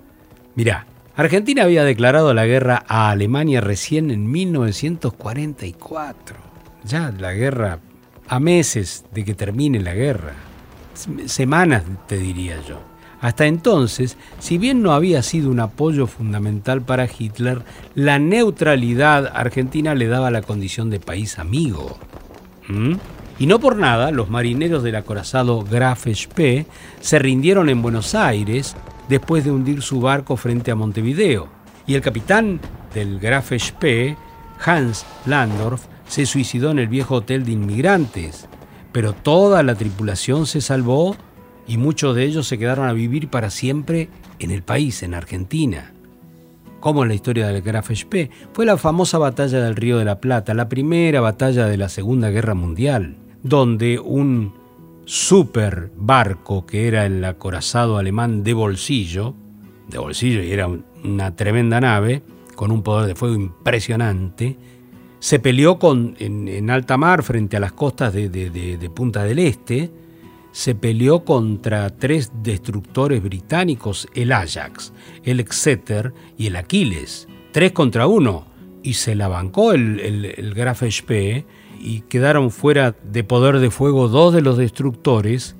Mirá, 0.54 0.86
Argentina 1.16 1.64
había 1.64 1.84
declarado 1.84 2.34
la 2.34 2.46
guerra 2.46 2.84
a 2.88 3.10
Alemania 3.10 3.60
recién 3.60 4.10
en 4.10 4.30
1944. 4.30 6.36
Ya 6.84 7.12
la 7.18 7.32
guerra 7.32 7.80
a 8.28 8.38
meses 8.40 9.04
de 9.12 9.24
que 9.24 9.34
termine 9.34 9.80
la 9.80 9.94
guerra. 9.94 10.34
Semanas, 11.26 11.84
te 12.06 12.18
diría 12.18 12.60
yo. 12.66 12.80
Hasta 13.20 13.46
entonces, 13.46 14.16
si 14.40 14.58
bien 14.58 14.82
no 14.82 14.92
había 14.92 15.22
sido 15.22 15.50
un 15.50 15.60
apoyo 15.60 16.08
fundamental 16.08 16.82
para 16.82 17.06
Hitler, 17.06 17.62
la 17.94 18.18
neutralidad 18.18 19.30
argentina 19.32 19.94
le 19.94 20.08
daba 20.08 20.32
la 20.32 20.42
condición 20.42 20.90
de 20.90 20.98
país 20.98 21.38
amigo. 21.38 21.98
¿Mm? 22.66 22.94
Y 23.38 23.46
no 23.46 23.58
por 23.58 23.76
nada, 23.76 24.10
los 24.10 24.30
marineros 24.30 24.82
del 24.82 24.96
acorazado 24.96 25.64
Graf 25.64 26.06
Spee 26.12 26.66
se 27.00 27.18
rindieron 27.18 27.68
en 27.68 27.82
Buenos 27.82 28.14
Aires 28.14 28.76
después 29.08 29.44
de 29.44 29.50
hundir 29.50 29.82
su 29.82 30.00
barco 30.00 30.36
frente 30.36 30.70
a 30.70 30.74
Montevideo. 30.74 31.48
Y 31.86 31.94
el 31.94 32.02
capitán 32.02 32.60
del 32.94 33.18
Graf 33.18 33.52
Spee, 33.58 34.16
Hans 34.64 35.04
Landorf, 35.26 35.86
se 36.06 36.26
suicidó 36.26 36.70
en 36.70 36.78
el 36.78 36.88
viejo 36.88 37.16
hotel 37.16 37.44
de 37.44 37.52
inmigrantes. 37.52 38.48
Pero 38.92 39.14
toda 39.14 39.62
la 39.62 39.74
tripulación 39.74 40.46
se 40.46 40.60
salvó 40.60 41.16
y 41.66 41.78
muchos 41.78 42.14
de 42.14 42.24
ellos 42.24 42.46
se 42.46 42.58
quedaron 42.58 42.86
a 42.86 42.92
vivir 42.92 43.28
para 43.28 43.50
siempre 43.50 44.08
en 44.38 44.50
el 44.50 44.62
país, 44.62 45.02
en 45.02 45.14
Argentina. 45.14 45.92
Como 46.80 47.02
en 47.02 47.08
la 47.08 47.14
historia 47.14 47.46
del 47.46 47.62
Graf 47.62 47.90
Spee, 47.94 48.30
fue 48.52 48.66
la 48.66 48.76
famosa 48.76 49.16
batalla 49.16 49.62
del 49.62 49.76
Río 49.76 49.98
de 49.98 50.04
la 50.04 50.20
Plata, 50.20 50.52
la 50.52 50.68
primera 50.68 51.20
batalla 51.20 51.66
de 51.66 51.76
la 51.76 51.88
Segunda 51.88 52.30
Guerra 52.30 52.54
Mundial, 52.54 53.16
donde 53.42 53.98
un 53.98 54.54
super 55.04 55.90
barco 55.96 56.64
que 56.64 56.86
era 56.86 57.06
el 57.06 57.24
acorazado 57.24 57.98
alemán 57.98 58.44
de 58.44 58.54
bolsillo, 58.54 59.34
de 59.88 59.98
bolsillo 59.98 60.42
y 60.42 60.52
era 60.52 60.68
una 60.68 61.34
tremenda 61.34 61.80
nave, 61.80 62.22
con 62.54 62.70
un 62.70 62.82
poder 62.82 63.08
de 63.08 63.14
fuego 63.14 63.34
impresionante, 63.34 64.56
se 65.18 65.38
peleó 65.38 65.78
con, 65.78 66.16
en, 66.18 66.70
alta 66.70 66.96
mar 66.96 67.22
frente 67.22 67.56
a 67.56 67.60
las 67.60 67.72
costas 67.72 68.12
de, 68.12 68.90
Punta 68.94 69.24
del 69.24 69.38
Este, 69.38 69.90
se 70.50 70.74
peleó 70.74 71.24
contra 71.24 71.90
tres 71.90 72.30
destructores 72.42 73.22
británicos, 73.22 74.08
el 74.14 74.32
Ajax, 74.32 74.92
el 75.24 75.40
Exeter 75.40 76.12
y 76.36 76.48
el 76.48 76.56
Aquiles, 76.56 77.28
tres 77.52 77.72
contra 77.72 78.06
uno, 78.06 78.46
y 78.82 78.94
se 78.94 79.14
la 79.14 79.28
bancó 79.28 79.72
el, 79.72 80.00
el, 80.00 80.24
el 80.24 80.54
Graf 80.54 80.82
Spee 80.90 81.46
y 81.82 82.02
quedaron 82.02 82.50
fuera 82.50 82.94
de 83.02 83.24
poder 83.24 83.58
de 83.58 83.70
fuego 83.70 84.08
dos 84.08 84.32
de 84.32 84.40
los 84.40 84.56
destructores, 84.56 85.56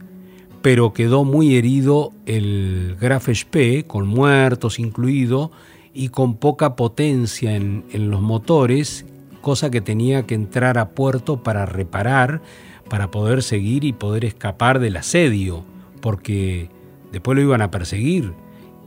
pero 0.62 0.92
quedó 0.92 1.24
muy 1.24 1.56
herido 1.56 2.12
el 2.24 2.96
Graf 3.00 3.28
Spee, 3.34 3.84
con 3.84 4.06
muertos 4.06 4.78
incluido, 4.78 5.50
y 5.92 6.08
con 6.08 6.36
poca 6.36 6.76
potencia 6.76 7.56
en, 7.56 7.84
en 7.90 8.08
los 8.08 8.22
motores, 8.22 9.04
cosa 9.40 9.70
que 9.70 9.80
tenía 9.80 10.24
que 10.24 10.34
entrar 10.34 10.78
a 10.78 10.90
puerto 10.90 11.42
para 11.42 11.66
reparar, 11.66 12.40
para 12.88 13.10
poder 13.10 13.42
seguir 13.42 13.84
y 13.84 13.92
poder 13.92 14.24
escapar 14.24 14.78
del 14.78 14.96
asedio, 14.96 15.64
porque 16.00 16.70
después 17.10 17.36
lo 17.36 17.42
iban 17.42 17.62
a 17.62 17.70
perseguir. 17.70 18.32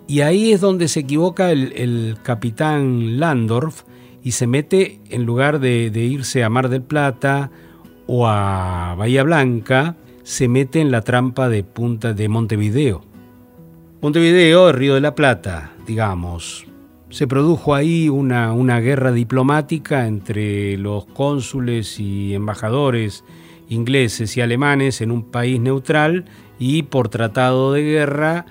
Y 0.08 0.22
ahí 0.22 0.54
es 0.54 0.62
donde 0.62 0.88
se 0.88 1.02
equivoca 1.02 1.52
el, 1.52 1.74
el 1.74 2.18
capitán 2.24 3.20
Landorf, 3.20 3.84
y 4.26 4.32
se 4.32 4.48
mete, 4.48 5.00
en 5.12 5.24
lugar 5.24 5.60
de, 5.60 5.92
irse 5.94 6.44
a 6.44 6.50
Mar 6.50 6.70
del 6.70 6.82
Plata 6.82 7.52
o 8.08 8.28
a 8.28 8.96
Bahía 8.98 9.22
Blanca, 9.22 9.98
se 10.24 10.48
mete 10.48 10.82
en 10.82 10.90
la 10.90 11.02
trampa 11.02 11.48
de 11.48 11.64
Punta 11.64 12.14
de 12.14 12.28
Montevideo. 12.28 13.04
Montevideo, 14.02 14.72
Río 14.72 14.96
de 14.96 15.02
la 15.02 15.14
Plata, 15.14 15.74
digamos. 15.86 16.66
Se 17.12 17.28
produjo 17.28 17.76
ahí 17.76 18.10
una, 18.10 18.52
una 18.52 18.80
guerra 18.80 19.12
diplomática 19.12 20.08
entre 20.08 20.76
los 20.80 21.06
cónsules 21.06 22.00
y 22.00 22.34
embajadores 22.34 23.24
ingleses 23.70 24.36
y 24.38 24.42
alemanes 24.42 25.02
en 25.02 25.12
un 25.12 25.30
país 25.30 25.60
neutral 25.60 26.26
y 26.58 26.82
por 26.82 27.10
tratado 27.10 27.74
de 27.74 27.84
guerra, 27.84 28.48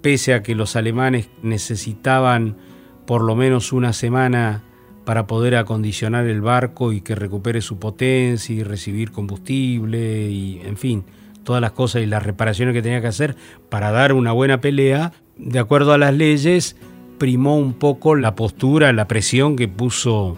pese 0.00 0.32
a 0.32 0.42
que 0.42 0.54
los 0.54 0.74
alemanes 0.74 1.28
necesitaban 1.42 2.56
por 3.04 3.20
lo 3.22 3.36
menos 3.36 3.74
una 3.74 3.92
semana 3.92 4.64
para 5.08 5.26
poder 5.26 5.56
acondicionar 5.56 6.26
el 6.26 6.42
barco 6.42 6.92
y 6.92 7.00
que 7.00 7.14
recupere 7.14 7.62
su 7.62 7.78
potencia 7.78 8.54
y 8.54 8.62
recibir 8.62 9.10
combustible 9.10 10.28
y, 10.28 10.60
en 10.62 10.76
fin, 10.76 11.02
todas 11.44 11.62
las 11.62 11.72
cosas 11.72 12.02
y 12.02 12.06
las 12.06 12.22
reparaciones 12.22 12.74
que 12.74 12.82
tenía 12.82 13.00
que 13.00 13.06
hacer 13.06 13.34
para 13.70 13.90
dar 13.90 14.12
una 14.12 14.32
buena 14.32 14.60
pelea, 14.60 15.14
de 15.38 15.60
acuerdo 15.60 15.94
a 15.94 15.98
las 15.98 16.12
leyes, 16.12 16.76
primó 17.16 17.56
un 17.56 17.72
poco 17.72 18.16
la 18.16 18.34
postura, 18.34 18.92
la 18.92 19.08
presión 19.08 19.56
que 19.56 19.66
puso 19.66 20.36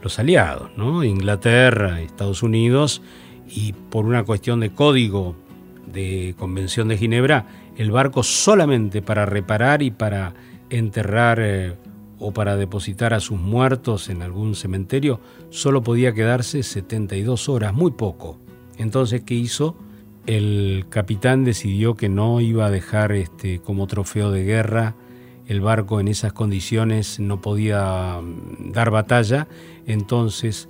los 0.00 0.20
aliados, 0.20 0.70
¿no? 0.76 1.02
Inglaterra, 1.02 2.00
Estados 2.00 2.44
Unidos, 2.44 3.02
y 3.48 3.72
por 3.72 4.04
una 4.04 4.22
cuestión 4.22 4.60
de 4.60 4.70
código 4.70 5.34
de 5.92 6.36
Convención 6.38 6.86
de 6.86 6.96
Ginebra, 6.96 7.46
el 7.76 7.90
barco 7.90 8.22
solamente 8.22 9.02
para 9.02 9.26
reparar 9.26 9.82
y 9.82 9.90
para 9.90 10.32
enterrar 10.70 11.40
eh, 11.42 11.74
o 12.18 12.32
para 12.32 12.56
depositar 12.56 13.14
a 13.14 13.20
sus 13.20 13.38
muertos 13.38 14.08
en 14.08 14.22
algún 14.22 14.54
cementerio, 14.54 15.20
solo 15.50 15.82
podía 15.82 16.12
quedarse 16.12 16.62
72 16.62 17.48
horas, 17.48 17.74
muy 17.74 17.92
poco. 17.92 18.38
Entonces, 18.78 19.22
¿qué 19.22 19.34
hizo? 19.34 19.76
El 20.26 20.86
capitán 20.88 21.44
decidió 21.44 21.94
que 21.94 22.08
no 22.08 22.40
iba 22.40 22.66
a 22.66 22.70
dejar 22.70 23.12
este, 23.12 23.60
como 23.60 23.86
trofeo 23.86 24.30
de 24.30 24.44
guerra 24.44 24.96
el 25.46 25.60
barco 25.60 26.00
en 26.00 26.08
esas 26.08 26.32
condiciones, 26.32 27.20
no 27.20 27.40
podía 27.40 28.20
mm, 28.20 28.72
dar 28.72 28.90
batalla, 28.90 29.46
entonces 29.86 30.68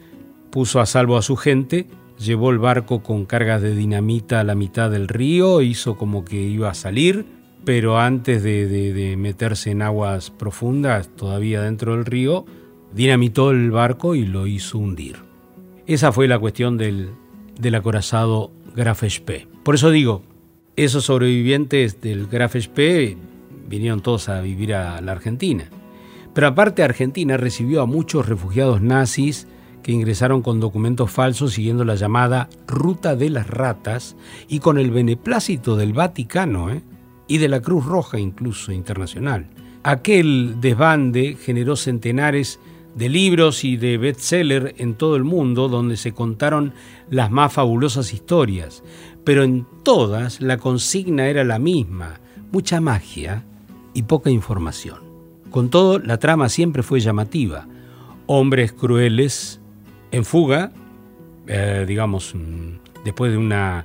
puso 0.51 0.81
a 0.81 0.87
salvo 0.87 1.17
a 1.17 1.23
su 1.23 1.37
gente, 1.37 1.87
llevó 2.19 2.51
el 2.51 2.59
barco 2.59 3.03
con 3.03 3.25
cargas 3.25 3.63
de 3.63 3.75
dinamita 3.75 4.41
a 4.41 4.45
la 4.45 4.55
mitad 4.55 4.91
del 4.91 5.09
río, 5.09 5.63
hizo 5.63 5.97
como 5.97 6.25
que 6.25 6.37
iba 6.37 6.71
a 6.71 6.75
salir, 6.75 7.27
pero 7.67 7.99
antes 7.99 8.45
de, 8.45 9.17
meterse 9.19 9.73
en 9.73 9.83
aguas 9.83 10.31
profundas, 10.31 11.09
todavía 11.09 11.61
dentro 11.63 11.97
del 11.97 12.05
río, 12.05 12.47
dinamitó 12.95 13.51
el 13.51 13.73
barco 13.73 14.15
y 14.15 14.25
lo 14.25 14.47
hizo 14.47 14.79
hundir. 14.79 15.17
Esa 15.89 16.13
fue 16.13 16.29
la 16.29 16.39
cuestión 16.39 16.79
del, 16.79 17.11
acorazado 17.75 18.53
Graf 18.77 19.03
Spee. 19.09 19.49
Por 19.65 19.75
eso 19.75 19.91
digo, 19.91 20.23
esos 20.77 21.07
sobrevivientes 21.07 22.01
del 22.01 22.29
Graf 22.29 22.55
Spee 22.55 23.17
vinieron 23.69 24.01
todos 24.01 24.29
a 24.29 24.41
vivir 24.43 24.73
a 24.73 25.01
la 25.01 25.11
Argentina. 25.11 25.65
Pero 26.35 26.47
aparte 26.47 26.85
Argentina 26.85 27.37
recibió 27.37 27.83
a 27.83 27.87
muchos 27.87 28.29
refugiados 28.29 28.81
nazis 28.81 29.49
que 29.83 29.91
ingresaron 29.91 30.41
con 30.41 30.61
documentos 30.61 31.11
falsos 31.11 31.55
siguiendo 31.55 31.85
la 31.85 31.97
llamada 31.97 32.49
Ruta 32.69 33.17
de 33.17 33.29
las 33.29 33.49
Ratas 33.49 34.15
y 34.47 34.61
con 34.61 34.79
el 34.79 34.93
beneplácito 34.93 35.75
del 35.75 35.95
Vaticano, 35.95 36.71
¿eh? 36.71 36.83
Y 37.29 37.39
de 37.39 37.49
la 37.49 37.61
Cruz 37.61 37.85
Roja 37.85 38.19
incluso 38.19 38.73
internacional. 38.73 39.47
Aquel 39.83 40.57
desbande 40.61 41.37
generó 41.41 41.77
centenares 41.77 42.59
de 42.97 43.09
libros 43.09 43.63
y 43.63 43.77
de 43.77 43.99
bestsellers 43.99 44.75
en 44.79 44.95
todo 44.95 45.17
el 45.17 45.25
mundo 45.25 45.69
donde 45.69 45.97
se 45.97 46.13
contaron 46.13 46.73
las 47.11 47.31
más 47.31 47.53
fabulosas 47.53 48.13
historias, 48.13 48.83
pero 49.23 49.45
en 49.45 49.67
todas 49.83 50.41
la 50.41 50.57
consigna 50.57 51.29
era 51.29 51.45
la 51.45 51.59
misma, 51.59 52.21
mucha 52.53 52.81
magia 52.81 53.45
y 53.93 54.05
poca 54.05 54.31
información. 54.31 54.99
Con 55.51 55.69
todo, 55.69 55.99
la 55.99 56.19
trama 56.19 56.49
siempre 56.49 56.83
fue 56.83 57.01
llamativa. 57.01 57.67
Hombres 58.27 58.73
crueles 58.73 59.61
en 60.11 60.25
fuga, 60.25 60.73
eh, 61.47 61.85
digamos, 61.87 62.35
mm, 62.35 63.05
después 63.05 63.31
de 63.31 63.39
una 63.39 63.85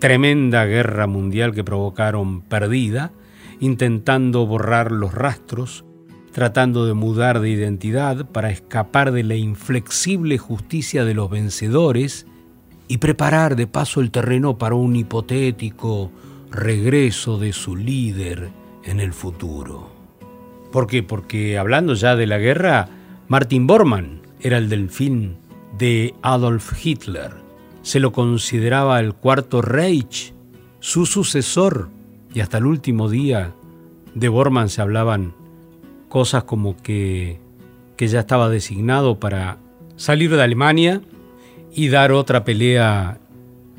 tremenda 0.00 0.64
guerra 0.64 1.06
mundial 1.06 1.54
que 1.54 1.62
provocaron 1.62 2.40
perdida, 2.40 3.12
intentando 3.60 4.46
borrar 4.46 4.90
los 4.90 5.14
rastros, 5.14 5.84
tratando 6.32 6.86
de 6.86 6.94
mudar 6.94 7.40
de 7.40 7.50
identidad 7.50 8.26
para 8.26 8.50
escapar 8.50 9.12
de 9.12 9.22
la 9.22 9.36
inflexible 9.36 10.38
justicia 10.38 11.04
de 11.04 11.14
los 11.14 11.30
vencedores 11.30 12.26
y 12.88 12.98
preparar 12.98 13.56
de 13.56 13.66
paso 13.66 14.00
el 14.00 14.10
terreno 14.10 14.58
para 14.58 14.74
un 14.74 14.96
hipotético 14.96 16.10
regreso 16.50 17.38
de 17.38 17.52
su 17.52 17.76
líder 17.76 18.50
en 18.84 19.00
el 19.00 19.12
futuro. 19.12 19.90
¿Por 20.72 20.86
qué? 20.86 21.02
Porque 21.02 21.58
hablando 21.58 21.94
ya 21.94 22.16
de 22.16 22.26
la 22.26 22.38
guerra, 22.38 22.88
Martin 23.28 23.66
Bormann 23.66 24.22
era 24.40 24.56
el 24.56 24.68
delfín 24.68 25.36
de 25.76 26.14
Adolf 26.22 26.84
Hitler 26.84 27.39
se 27.82 28.00
lo 28.00 28.12
consideraba 28.12 29.00
el 29.00 29.14
cuarto 29.14 29.62
Reich, 29.62 30.34
su 30.80 31.06
sucesor, 31.06 31.88
y 32.32 32.40
hasta 32.40 32.58
el 32.58 32.66
último 32.66 33.08
día 33.08 33.52
de 34.14 34.28
Bormann 34.28 34.68
se 34.68 34.82
hablaban 34.82 35.34
cosas 36.08 36.44
como 36.44 36.76
que, 36.76 37.40
que 37.96 38.08
ya 38.08 38.20
estaba 38.20 38.48
designado 38.48 39.18
para 39.18 39.58
salir 39.96 40.34
de 40.34 40.42
Alemania 40.42 41.02
y 41.72 41.88
dar 41.88 42.12
otra 42.12 42.44
pelea 42.44 43.20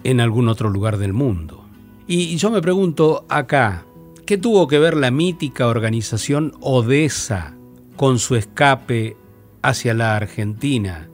en 0.03 0.19
algún 0.19 0.47
otro 0.47 0.69
lugar 0.69 0.97
del 0.97 1.13
mundo. 1.13 1.65
Y 2.07 2.35
yo 2.37 2.51
me 2.51 2.61
pregunto 2.61 3.25
acá, 3.29 3.85
¿qué 4.25 4.37
tuvo 4.37 4.67
que 4.67 4.79
ver 4.79 4.97
la 4.97 5.11
mítica 5.11 5.67
organización 5.67 6.53
Odessa 6.59 7.55
con 7.95 8.19
su 8.19 8.35
escape 8.35 9.15
hacia 9.61 9.93
la 9.93 10.15
Argentina? 10.15 11.09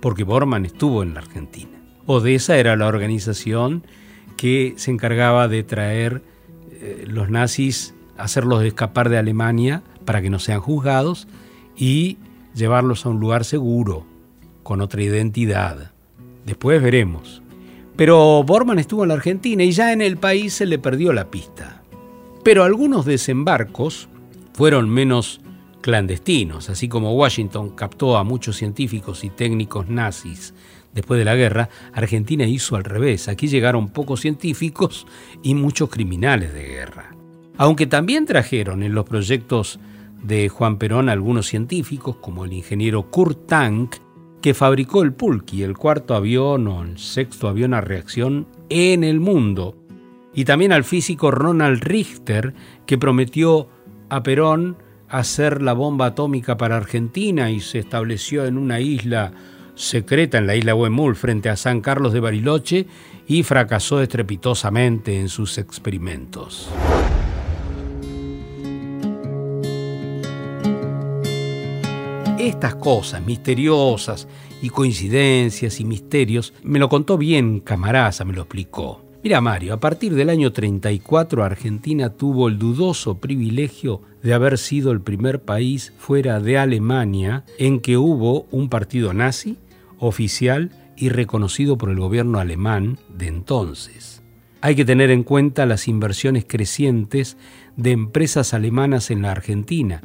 Porque 0.00 0.24
Bormann 0.24 0.66
estuvo 0.66 1.02
en 1.02 1.14
la 1.14 1.20
Argentina. 1.20 1.71
Odessa 2.06 2.56
era 2.56 2.76
la 2.76 2.86
organización 2.86 3.84
que 4.36 4.74
se 4.76 4.90
encargaba 4.90 5.48
de 5.48 5.62
traer 5.62 6.22
eh, 6.72 7.04
los 7.06 7.30
nazis, 7.30 7.94
hacerlos 8.16 8.64
escapar 8.64 9.08
de 9.08 9.18
Alemania 9.18 9.82
para 10.04 10.20
que 10.20 10.30
no 10.30 10.38
sean 10.38 10.60
juzgados 10.60 11.28
y 11.76 12.18
llevarlos 12.54 13.06
a 13.06 13.10
un 13.10 13.20
lugar 13.20 13.44
seguro, 13.44 14.04
con 14.62 14.80
otra 14.80 15.02
identidad. 15.02 15.92
Después 16.44 16.82
veremos. 16.82 17.42
Pero 17.96 18.42
Bormann 18.42 18.78
estuvo 18.78 19.04
en 19.04 19.08
la 19.08 19.14
Argentina 19.14 19.62
y 19.62 19.72
ya 19.72 19.92
en 19.92 20.02
el 20.02 20.16
país 20.16 20.54
se 20.54 20.66
le 20.66 20.78
perdió 20.78 21.12
la 21.12 21.30
pista. 21.30 21.82
Pero 22.42 22.64
algunos 22.64 23.04
desembarcos 23.04 24.08
fueron 24.54 24.90
menos 24.90 25.40
clandestinos, 25.82 26.70
así 26.70 26.88
como 26.88 27.14
Washington 27.14 27.70
captó 27.70 28.16
a 28.16 28.24
muchos 28.24 28.56
científicos 28.56 29.24
y 29.24 29.30
técnicos 29.30 29.88
nazis 29.88 30.54
después 30.94 31.18
de 31.18 31.24
la 31.24 31.36
guerra, 31.36 31.68
Argentina 31.92 32.44
hizo 32.46 32.76
al 32.76 32.84
revés. 32.84 33.28
Aquí 33.28 33.48
llegaron 33.48 33.88
pocos 33.88 34.20
científicos 34.20 35.06
y 35.42 35.54
muchos 35.54 35.90
criminales 35.90 36.52
de 36.52 36.64
guerra. 36.64 37.14
Aunque 37.56 37.86
también 37.86 38.26
trajeron 38.26 38.82
en 38.82 38.94
los 38.94 39.04
proyectos 39.04 39.78
de 40.22 40.48
Juan 40.48 40.78
Perón 40.78 41.08
algunos 41.08 41.46
científicos, 41.46 42.16
como 42.16 42.44
el 42.44 42.52
ingeniero 42.52 43.10
Kurt 43.10 43.46
Tank, 43.46 43.96
que 44.40 44.54
fabricó 44.54 45.02
el 45.02 45.12
Pulki, 45.12 45.62
el 45.62 45.76
cuarto 45.76 46.14
avión 46.14 46.66
o 46.66 46.82
el 46.82 46.98
sexto 46.98 47.48
avión 47.48 47.74
a 47.74 47.80
reacción 47.80 48.46
en 48.68 49.04
el 49.04 49.20
mundo, 49.20 49.76
y 50.34 50.44
también 50.44 50.72
al 50.72 50.84
físico 50.84 51.30
Ronald 51.30 51.82
Richter, 51.82 52.54
que 52.86 52.98
prometió 52.98 53.68
a 54.08 54.22
Perón 54.22 54.76
hacer 55.08 55.60
la 55.60 55.74
bomba 55.74 56.06
atómica 56.06 56.56
para 56.56 56.76
Argentina 56.76 57.50
y 57.50 57.60
se 57.60 57.78
estableció 57.78 58.46
en 58.46 58.56
una 58.56 58.80
isla 58.80 59.32
secreta 59.74 60.38
en 60.38 60.46
la 60.46 60.56
isla 60.56 60.74
Huemul 60.74 61.16
frente 61.16 61.48
a 61.48 61.56
San 61.56 61.80
Carlos 61.80 62.12
de 62.12 62.20
Bariloche 62.20 62.86
y 63.26 63.42
fracasó 63.42 64.00
estrepitosamente 64.00 65.18
en 65.18 65.28
sus 65.28 65.58
experimentos. 65.58 66.68
Estas 72.38 72.74
cosas 72.74 73.24
misteriosas 73.24 74.26
y 74.60 74.68
coincidencias 74.70 75.78
y 75.78 75.84
misterios 75.84 76.52
me 76.62 76.78
lo 76.78 76.88
contó 76.88 77.16
bien 77.16 77.60
Camaraza, 77.60 78.24
me 78.24 78.32
lo 78.32 78.42
explicó. 78.42 79.11
Mira 79.22 79.40
Mario, 79.40 79.74
a 79.74 79.78
partir 79.78 80.16
del 80.16 80.30
año 80.30 80.52
34 80.52 81.44
Argentina 81.44 82.10
tuvo 82.10 82.48
el 82.48 82.58
dudoso 82.58 83.18
privilegio 83.18 84.02
de 84.20 84.34
haber 84.34 84.58
sido 84.58 84.90
el 84.90 85.00
primer 85.00 85.42
país 85.42 85.92
fuera 85.96 86.40
de 86.40 86.58
Alemania 86.58 87.44
en 87.56 87.78
que 87.78 87.96
hubo 87.96 88.48
un 88.50 88.68
partido 88.68 89.14
nazi 89.14 89.58
oficial 90.00 90.72
y 90.96 91.10
reconocido 91.10 91.78
por 91.78 91.90
el 91.90 92.00
gobierno 92.00 92.40
alemán 92.40 92.98
de 93.16 93.28
entonces. 93.28 94.24
Hay 94.60 94.74
que 94.74 94.84
tener 94.84 95.12
en 95.12 95.22
cuenta 95.22 95.66
las 95.66 95.86
inversiones 95.86 96.44
crecientes 96.44 97.36
de 97.76 97.92
empresas 97.92 98.54
alemanas 98.54 99.12
en 99.12 99.22
la 99.22 99.30
Argentina. 99.30 100.02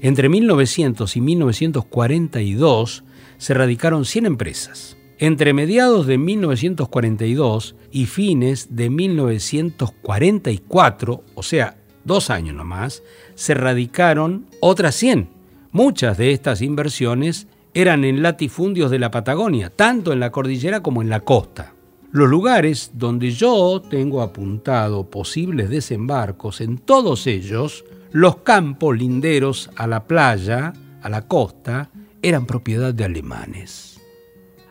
Entre 0.00 0.28
1900 0.28 1.16
y 1.16 1.20
1942 1.20 3.02
se 3.36 3.54
radicaron 3.54 4.04
100 4.04 4.26
empresas. 4.26 4.96
Entre 5.22 5.52
mediados 5.52 6.06
de 6.06 6.16
1942 6.16 7.76
y 7.90 8.06
fines 8.06 8.74
de 8.74 8.88
1944, 8.88 11.24
o 11.34 11.42
sea, 11.42 11.76
dos 12.04 12.30
años 12.30 12.56
nomás, 12.56 13.02
se 13.34 13.52
radicaron 13.52 14.46
otras 14.60 14.94
100. 14.94 15.28
Muchas 15.72 16.16
de 16.16 16.32
estas 16.32 16.62
inversiones 16.62 17.48
eran 17.74 18.04
en 18.04 18.22
latifundios 18.22 18.90
de 18.90 18.98
la 18.98 19.10
Patagonia, 19.10 19.68
tanto 19.68 20.14
en 20.14 20.20
la 20.20 20.32
cordillera 20.32 20.82
como 20.82 21.02
en 21.02 21.10
la 21.10 21.20
costa. 21.20 21.74
Los 22.12 22.30
lugares 22.30 22.92
donde 22.94 23.30
yo 23.30 23.82
tengo 23.90 24.22
apuntado 24.22 25.10
posibles 25.10 25.68
desembarcos, 25.68 26.62
en 26.62 26.78
todos 26.78 27.26
ellos, 27.26 27.84
los 28.10 28.36
campos 28.36 28.96
linderos 28.96 29.68
a 29.76 29.86
la 29.86 30.04
playa, 30.04 30.72
a 31.02 31.10
la 31.10 31.28
costa, 31.28 31.90
eran 32.22 32.46
propiedad 32.46 32.94
de 32.94 33.04
alemanes. 33.04 33.99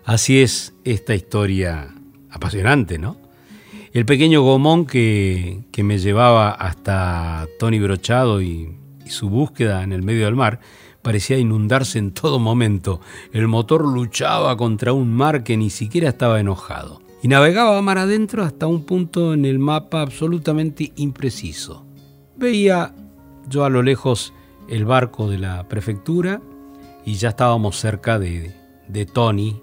Así 0.06 0.42
es 0.42 0.74
esta 0.84 1.16
historia 1.16 1.94
apasionante, 2.30 2.98
¿no? 2.98 3.18
El 3.92 4.06
pequeño 4.06 4.44
gomón 4.44 4.86
que, 4.86 5.64
me 5.78 5.98
llevaba 5.98 6.52
hasta 6.52 7.48
Tony 7.58 7.80
Brochado 7.80 8.42
y, 8.42 8.78
y 9.06 9.10
su 9.10 9.30
búsqueda 9.30 9.84
en 9.84 9.94
el 9.94 10.04
medio 10.04 10.26
del 10.26 10.36
mar 10.36 10.60
parecía 11.02 11.38
inundarse 11.38 11.98
en 11.98 12.12
todo 12.12 12.38
momento. 12.38 13.02
El 13.34 13.48
motor 13.48 13.86
luchaba 13.86 14.56
contra 14.58 14.94
un 14.94 15.14
mar 15.14 15.44
que 15.44 15.58
ni 15.58 15.70
siquiera 15.70 16.10
estaba 16.10 16.40
enojado. 16.40 17.02
Y 17.22 17.28
navegaba 17.28 17.82
mar 17.82 17.98
adentro 17.98 18.44
hasta 18.44 18.68
un 18.68 18.86
punto 18.86 19.34
en 19.34 19.46
el 19.46 19.60
mapa 19.60 20.02
absolutamente 20.02 20.94
impreciso. 20.96 21.86
Veía 22.38 22.94
yo 23.48 23.66
a 23.66 23.70
lo 23.70 23.82
lejos 23.82 24.34
el 24.70 24.86
barco 24.86 25.30
de 25.30 25.40
la 25.40 25.68
prefectura 25.68 26.42
y 27.06 27.16
ya 27.16 27.30
estábamos 27.30 27.78
cerca 27.78 28.20
de, 28.20 28.54
de 28.88 29.06
Tony 29.06 29.62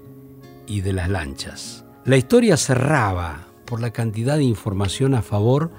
y 0.66 0.81
de 0.81 0.92
las 0.92 1.09
lanchas. 1.09 1.85
La 2.05 2.16
historia 2.16 2.57
cerraba 2.57 3.46
por 3.64 3.81
la 3.81 3.90
cantidad 3.90 4.37
de 4.37 4.44
información 4.44 5.14
a 5.14 5.22
favor 5.22 5.70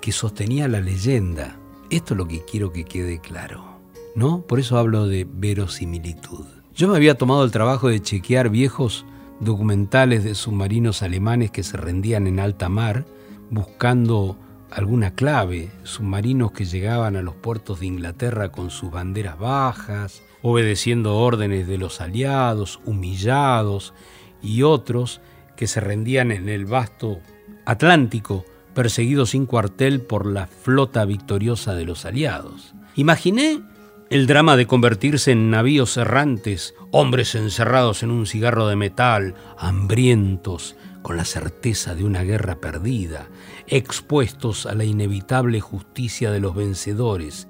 que 0.00 0.12
sostenía 0.12 0.68
la 0.68 0.80
leyenda. 0.80 1.58
Esto 1.90 2.14
es 2.14 2.18
lo 2.18 2.26
que 2.26 2.44
quiero 2.44 2.72
que 2.72 2.84
quede 2.84 3.20
claro, 3.20 3.80
¿no? 4.14 4.42
Por 4.42 4.60
eso 4.60 4.78
hablo 4.78 5.06
de 5.06 5.26
verosimilitud. 5.30 6.46
Yo 6.74 6.88
me 6.88 6.96
había 6.96 7.16
tomado 7.16 7.44
el 7.44 7.50
trabajo 7.50 7.88
de 7.88 8.00
chequear 8.00 8.48
viejos 8.48 9.04
documentales 9.40 10.24
de 10.24 10.34
submarinos 10.34 11.02
alemanes 11.02 11.50
que 11.50 11.62
se 11.62 11.76
rendían 11.76 12.26
en 12.26 12.40
alta 12.40 12.68
mar 12.68 13.04
buscando 13.50 14.36
alguna 14.70 15.14
clave, 15.14 15.70
submarinos 15.84 16.52
que 16.52 16.64
llegaban 16.64 17.16
a 17.16 17.22
los 17.22 17.34
puertos 17.36 17.80
de 17.80 17.86
Inglaterra 17.86 18.50
con 18.50 18.70
sus 18.70 18.90
banderas 18.90 19.38
bajas, 19.38 20.22
obedeciendo 20.42 21.16
órdenes 21.16 21.68
de 21.68 21.78
los 21.78 22.00
aliados, 22.00 22.80
humillados 22.84 23.94
y 24.44 24.62
otros 24.62 25.20
que 25.56 25.66
se 25.66 25.80
rendían 25.80 26.30
en 26.30 26.48
el 26.48 26.66
vasto 26.66 27.20
Atlántico, 27.64 28.44
perseguidos 28.74 29.30
sin 29.30 29.46
cuartel 29.46 30.00
por 30.00 30.26
la 30.26 30.46
flota 30.46 31.04
victoriosa 31.04 31.74
de 31.74 31.84
los 31.84 32.04
aliados. 32.04 32.74
Imaginé 32.96 33.62
el 34.10 34.26
drama 34.26 34.56
de 34.56 34.66
convertirse 34.66 35.32
en 35.32 35.50
navíos 35.50 35.96
errantes, 35.96 36.74
hombres 36.90 37.34
encerrados 37.34 38.02
en 38.02 38.10
un 38.10 38.26
cigarro 38.26 38.68
de 38.68 38.76
metal, 38.76 39.34
hambrientos, 39.56 40.76
con 41.02 41.16
la 41.16 41.24
certeza 41.24 41.94
de 41.94 42.04
una 42.04 42.22
guerra 42.22 42.60
perdida, 42.60 43.28
expuestos 43.66 44.66
a 44.66 44.74
la 44.74 44.84
inevitable 44.84 45.60
justicia 45.60 46.30
de 46.30 46.40
los 46.40 46.54
vencedores, 46.54 47.48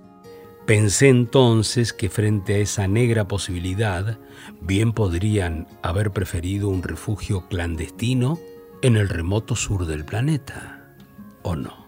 Pensé 0.66 1.08
entonces 1.08 1.92
que 1.92 2.08
frente 2.08 2.54
a 2.54 2.58
esa 2.58 2.88
negra 2.88 3.28
posibilidad, 3.28 4.18
bien 4.62 4.92
podrían 4.92 5.68
haber 5.82 6.10
preferido 6.10 6.70
un 6.70 6.82
refugio 6.82 7.46
clandestino 7.48 8.38
en 8.80 8.96
el 8.96 9.10
remoto 9.10 9.56
sur 9.56 9.84
del 9.84 10.06
planeta, 10.06 10.96
¿o 11.42 11.54
no? 11.54 11.84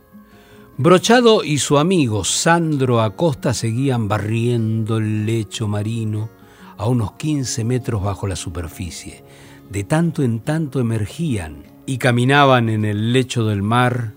Brochado 0.76 1.42
y 1.42 1.56
su 1.56 1.78
amigo 1.78 2.22
Sandro 2.22 3.00
Acosta 3.00 3.54
seguían 3.54 4.08
barriendo 4.08 4.98
el 4.98 5.24
lecho 5.24 5.68
marino 5.68 6.28
a 6.76 6.86
unos 6.86 7.12
15 7.12 7.64
metros 7.64 8.02
bajo 8.02 8.26
la 8.26 8.36
superficie. 8.36 9.24
De 9.70 9.84
tanto 9.84 10.22
en 10.22 10.40
tanto 10.40 10.80
emergían 10.80 11.62
y 11.86 11.96
caminaban 11.96 12.68
en 12.68 12.84
el 12.84 13.14
lecho 13.14 13.46
del 13.46 13.62
mar, 13.62 14.12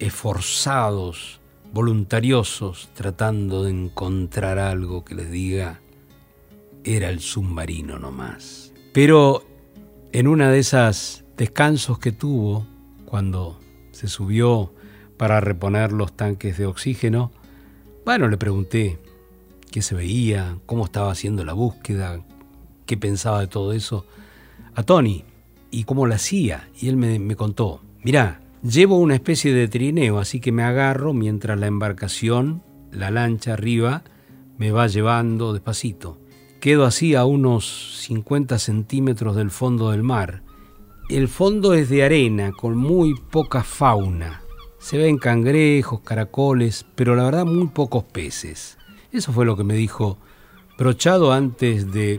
esforzados, 0.00 1.40
voluntariosos 1.74 2.88
tratando 2.94 3.64
de 3.64 3.70
encontrar 3.70 4.60
algo 4.60 5.04
que 5.04 5.16
les 5.16 5.28
diga 5.28 5.80
era 6.84 7.08
el 7.08 7.18
submarino 7.18 7.98
nomás. 7.98 8.72
Pero 8.92 9.44
en 10.12 10.28
una 10.28 10.52
de 10.52 10.60
esas 10.60 11.24
descansos 11.36 11.98
que 11.98 12.12
tuvo 12.12 12.64
cuando 13.06 13.58
se 13.90 14.06
subió 14.06 14.72
para 15.16 15.40
reponer 15.40 15.90
los 15.90 16.12
tanques 16.12 16.56
de 16.58 16.66
oxígeno, 16.66 17.32
bueno, 18.04 18.28
le 18.28 18.36
pregunté 18.36 19.00
qué 19.72 19.82
se 19.82 19.96
veía, 19.96 20.58
cómo 20.66 20.84
estaba 20.84 21.10
haciendo 21.10 21.44
la 21.44 21.54
búsqueda, 21.54 22.24
qué 22.86 22.96
pensaba 22.96 23.40
de 23.40 23.48
todo 23.48 23.72
eso 23.72 24.06
a 24.76 24.84
Tony 24.84 25.24
y 25.72 25.82
cómo 25.82 26.06
lo 26.06 26.14
hacía. 26.14 26.68
Y 26.80 26.88
él 26.88 26.96
me, 26.96 27.18
me 27.18 27.34
contó, 27.34 27.80
mirá, 28.04 28.43
Llevo 28.64 28.96
una 28.96 29.14
especie 29.14 29.52
de 29.52 29.68
trineo, 29.68 30.18
así 30.18 30.40
que 30.40 30.50
me 30.50 30.62
agarro 30.62 31.12
mientras 31.12 31.60
la 31.60 31.66
embarcación, 31.66 32.62
la 32.90 33.10
lancha 33.10 33.52
arriba, 33.52 34.04
me 34.56 34.70
va 34.70 34.86
llevando 34.86 35.52
despacito. 35.52 36.18
Quedo 36.60 36.86
así 36.86 37.14
a 37.14 37.26
unos 37.26 37.98
50 38.06 38.58
centímetros 38.58 39.36
del 39.36 39.50
fondo 39.50 39.90
del 39.90 40.02
mar. 40.02 40.44
El 41.10 41.28
fondo 41.28 41.74
es 41.74 41.90
de 41.90 42.04
arena, 42.04 42.52
con 42.52 42.74
muy 42.74 43.14
poca 43.30 43.62
fauna. 43.62 44.40
Se 44.78 44.96
ven 44.96 45.18
cangrejos, 45.18 46.00
caracoles, 46.00 46.86
pero 46.94 47.14
la 47.16 47.24
verdad 47.24 47.44
muy 47.44 47.66
pocos 47.66 48.04
peces. 48.04 48.78
Eso 49.12 49.30
fue 49.34 49.44
lo 49.44 49.58
que 49.58 49.64
me 49.64 49.74
dijo 49.74 50.16
Brochado 50.78 51.34
antes 51.34 51.92
de, 51.92 52.18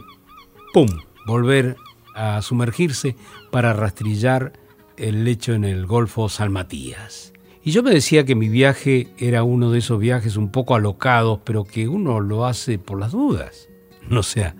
¡pum!, 0.75 0.89
volver 1.25 1.75
a 2.13 2.39
sumergirse 2.43 3.15
para 3.49 3.73
rastrillar 3.73 4.53
el 4.97 5.23
lecho 5.23 5.53
en 5.53 5.63
el 5.63 5.85
Golfo 5.85 6.29
San 6.29 6.51
Matías. 6.51 7.33
Y 7.63 7.71
yo 7.71 7.81
me 7.81 7.91
decía 7.91 8.25
que 8.25 8.35
mi 8.35 8.47
viaje 8.47 9.07
era 9.17 9.43
uno 9.43 9.71
de 9.71 9.79
esos 9.79 9.99
viajes 9.99 10.37
un 10.37 10.51
poco 10.51 10.75
alocados, 10.75 11.39
pero 11.43 11.63
que 11.63 11.87
uno 11.87 12.19
lo 12.19 12.45
hace 12.45 12.77
por 12.77 12.99
las 12.99 13.11
dudas. 13.11 13.69
No 14.07 14.21
sea 14.21 14.55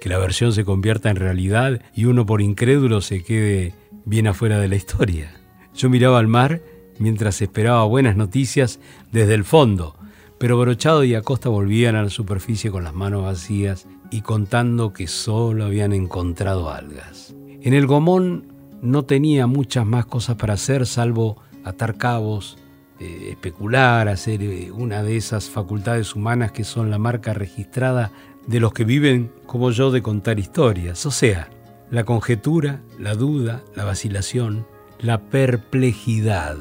que 0.00 0.08
la 0.08 0.18
versión 0.18 0.52
se 0.52 0.64
convierta 0.64 1.08
en 1.08 1.16
realidad 1.16 1.80
y 1.94 2.06
uno 2.06 2.26
por 2.26 2.40
incrédulo 2.40 3.00
se 3.00 3.22
quede 3.22 3.74
bien 4.04 4.26
afuera 4.26 4.58
de 4.58 4.66
la 4.66 4.74
historia. 4.74 5.32
Yo 5.74 5.88
miraba 5.88 6.18
al 6.18 6.26
mar 6.26 6.60
mientras 6.98 7.40
esperaba 7.40 7.84
buenas 7.84 8.16
noticias 8.16 8.80
desde 9.12 9.34
el 9.34 9.44
fondo, 9.44 9.96
pero 10.38 10.58
Brochado 10.58 11.04
y 11.04 11.14
Acosta 11.14 11.48
volvían 11.48 11.94
a 11.94 12.02
la 12.02 12.10
superficie 12.10 12.70
con 12.70 12.84
las 12.84 12.94
manos 12.94 13.22
vacías 13.22 13.86
y 14.10 14.22
contando 14.22 14.92
que 14.92 15.06
solo 15.06 15.64
habían 15.64 15.92
encontrado 15.92 16.70
algas. 16.70 17.34
En 17.60 17.74
el 17.74 17.86
Gomón 17.86 18.57
no 18.82 19.04
tenía 19.04 19.46
muchas 19.46 19.86
más 19.86 20.06
cosas 20.06 20.36
para 20.36 20.54
hacer 20.54 20.86
salvo 20.86 21.42
atar 21.64 21.96
cabos, 21.96 22.58
eh, 23.00 23.28
especular, 23.30 24.08
hacer 24.08 24.42
eh, 24.42 24.70
una 24.72 25.02
de 25.02 25.16
esas 25.16 25.48
facultades 25.48 26.14
humanas 26.14 26.52
que 26.52 26.64
son 26.64 26.90
la 26.90 26.98
marca 26.98 27.34
registrada 27.34 28.10
de 28.46 28.60
los 28.60 28.72
que 28.72 28.84
viven 28.84 29.30
como 29.46 29.70
yo 29.70 29.90
de 29.90 30.02
contar 30.02 30.38
historias, 30.38 31.04
o 31.06 31.10
sea, 31.10 31.50
la 31.90 32.04
conjetura, 32.04 32.82
la 32.98 33.14
duda, 33.14 33.62
la 33.74 33.84
vacilación, 33.84 34.66
la 34.98 35.20
perplejidad. 35.20 36.56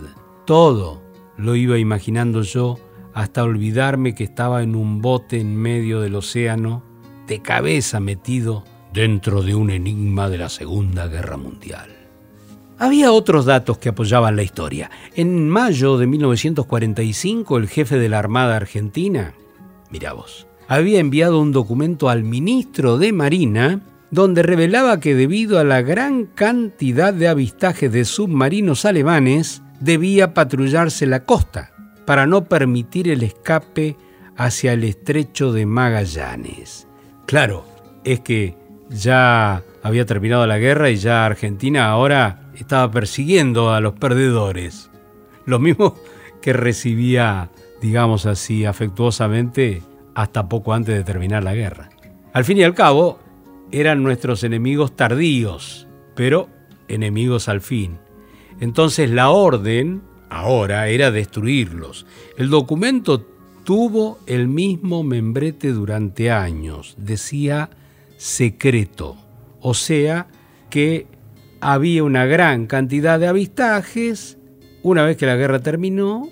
Todo 0.46 1.02
lo 1.38 1.56
iba 1.56 1.78
imaginando 1.78 2.42
yo 2.42 2.78
hasta 3.14 3.44
olvidarme 3.44 4.14
que 4.14 4.24
estaba 4.24 4.62
en 4.62 4.76
un 4.76 5.02
bote 5.02 5.40
en 5.40 5.56
medio 5.56 6.02
del 6.02 6.16
océano, 6.16 6.84
de 7.26 7.42
cabeza 7.42 8.00
metido 8.00 8.64
dentro 8.94 9.42
de 9.42 9.56
un 9.56 9.72
enigma 9.72 10.30
de 10.30 10.38
la 10.38 10.50
Segunda 10.50 11.08
Guerra 11.08 11.38
Mundial. 11.38 11.97
Había 12.80 13.12
otros 13.12 13.46
datos 13.46 13.80
que 13.80 13.90
apoyaban 13.90 14.36
la 14.36 14.44
historia. 14.44 14.92
En 15.16 15.50
mayo 15.50 15.98
de 15.98 16.06
1945, 16.06 17.58
el 17.58 17.68
jefe 17.68 17.98
de 17.98 18.08
la 18.08 18.20
Armada 18.20 18.56
Argentina, 18.56 19.34
mira 19.90 20.14
vos, 20.14 20.48
había 20.68 21.00
enviado 21.00 21.40
un 21.40 21.52
documento 21.52 22.10
al 22.10 22.24
ministro 22.24 22.98
de 22.98 23.14
Marina 23.14 23.82
donde 24.12 24.44
revelaba 24.44 25.00
que 25.00 25.16
debido 25.16 25.60
a 25.60 25.64
la 25.64 25.82
gran 25.82 26.26
cantidad 26.26 27.14
de 27.14 27.28
avistajes 27.28 27.92
de 27.92 28.06
submarinos 28.06 28.86
alemanes, 28.86 29.64
debía 29.80 30.34
patrullarse 30.34 31.06
la 31.08 31.26
costa 31.26 31.72
para 32.06 32.26
no 32.26 32.46
permitir 32.46 33.10
el 33.10 33.24
escape 33.24 33.98
hacia 34.38 34.74
el 34.74 34.84
estrecho 34.84 35.52
de 35.52 35.66
Magallanes. 35.66 36.88
Claro, 37.26 37.66
es 38.04 38.22
que 38.22 38.56
ya 38.90 39.64
había 39.84 40.06
terminado 40.06 40.46
la 40.48 40.58
guerra 40.58 40.90
y 40.90 40.98
ya 40.98 41.26
Argentina 41.26 41.90
ahora 41.90 42.52
estaba 42.56 42.92
persiguiendo 42.92 43.72
a 43.72 43.82
los 43.82 43.94
perdedores. 43.94 44.90
Lo 45.46 45.60
mismo 45.60 45.96
que 46.42 46.54
recibía, 46.54 47.50
digamos 47.82 48.26
así, 48.26 48.66
afectuosamente 48.66 49.82
hasta 50.16 50.50
poco 50.50 50.74
antes 50.74 50.96
de 50.96 51.04
terminar 51.04 51.44
la 51.44 51.54
guerra. 51.54 51.90
Al 52.34 52.44
fin 52.44 52.58
y 52.58 52.64
al 52.64 52.74
cabo, 52.74 53.20
eran 53.72 54.04
nuestros 54.04 54.44
enemigos 54.44 54.96
tardíos, 54.96 55.88
pero 56.16 56.50
enemigos 56.88 57.50
al 57.50 57.62
fin. 57.62 57.98
Entonces 58.60 59.10
la 59.10 59.30
orden 59.30 60.02
ahora 60.30 60.88
era 60.88 61.12
destruirlos. 61.12 62.06
El 62.38 62.50
documento 62.50 63.26
tuvo 63.64 64.20
el 64.26 64.48
mismo 64.48 65.04
membrete 65.04 65.72
durante 65.72 66.32
años, 66.32 66.96
decía 66.98 67.70
secreto, 68.18 69.16
o 69.62 69.74
sea 69.74 70.28
que 70.70 71.08
había 71.62 72.04
una 72.04 72.26
gran 72.26 72.68
cantidad 72.68 73.20
de 73.20 73.28
avistajes 73.28 74.38
una 74.84 75.04
vez 75.04 75.18
que 75.18 75.26
la 75.26 75.36
guerra 75.36 75.60
terminó 75.60 76.30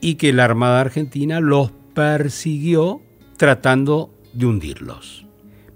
y 0.00 0.14
que 0.14 0.32
la 0.32 0.44
Armada 0.44 0.80
Argentina 0.80 1.40
los 1.40 1.72
persiguió 1.94 3.02
tratando 3.36 4.14
de 4.32 4.46
hundirlos. 4.46 5.26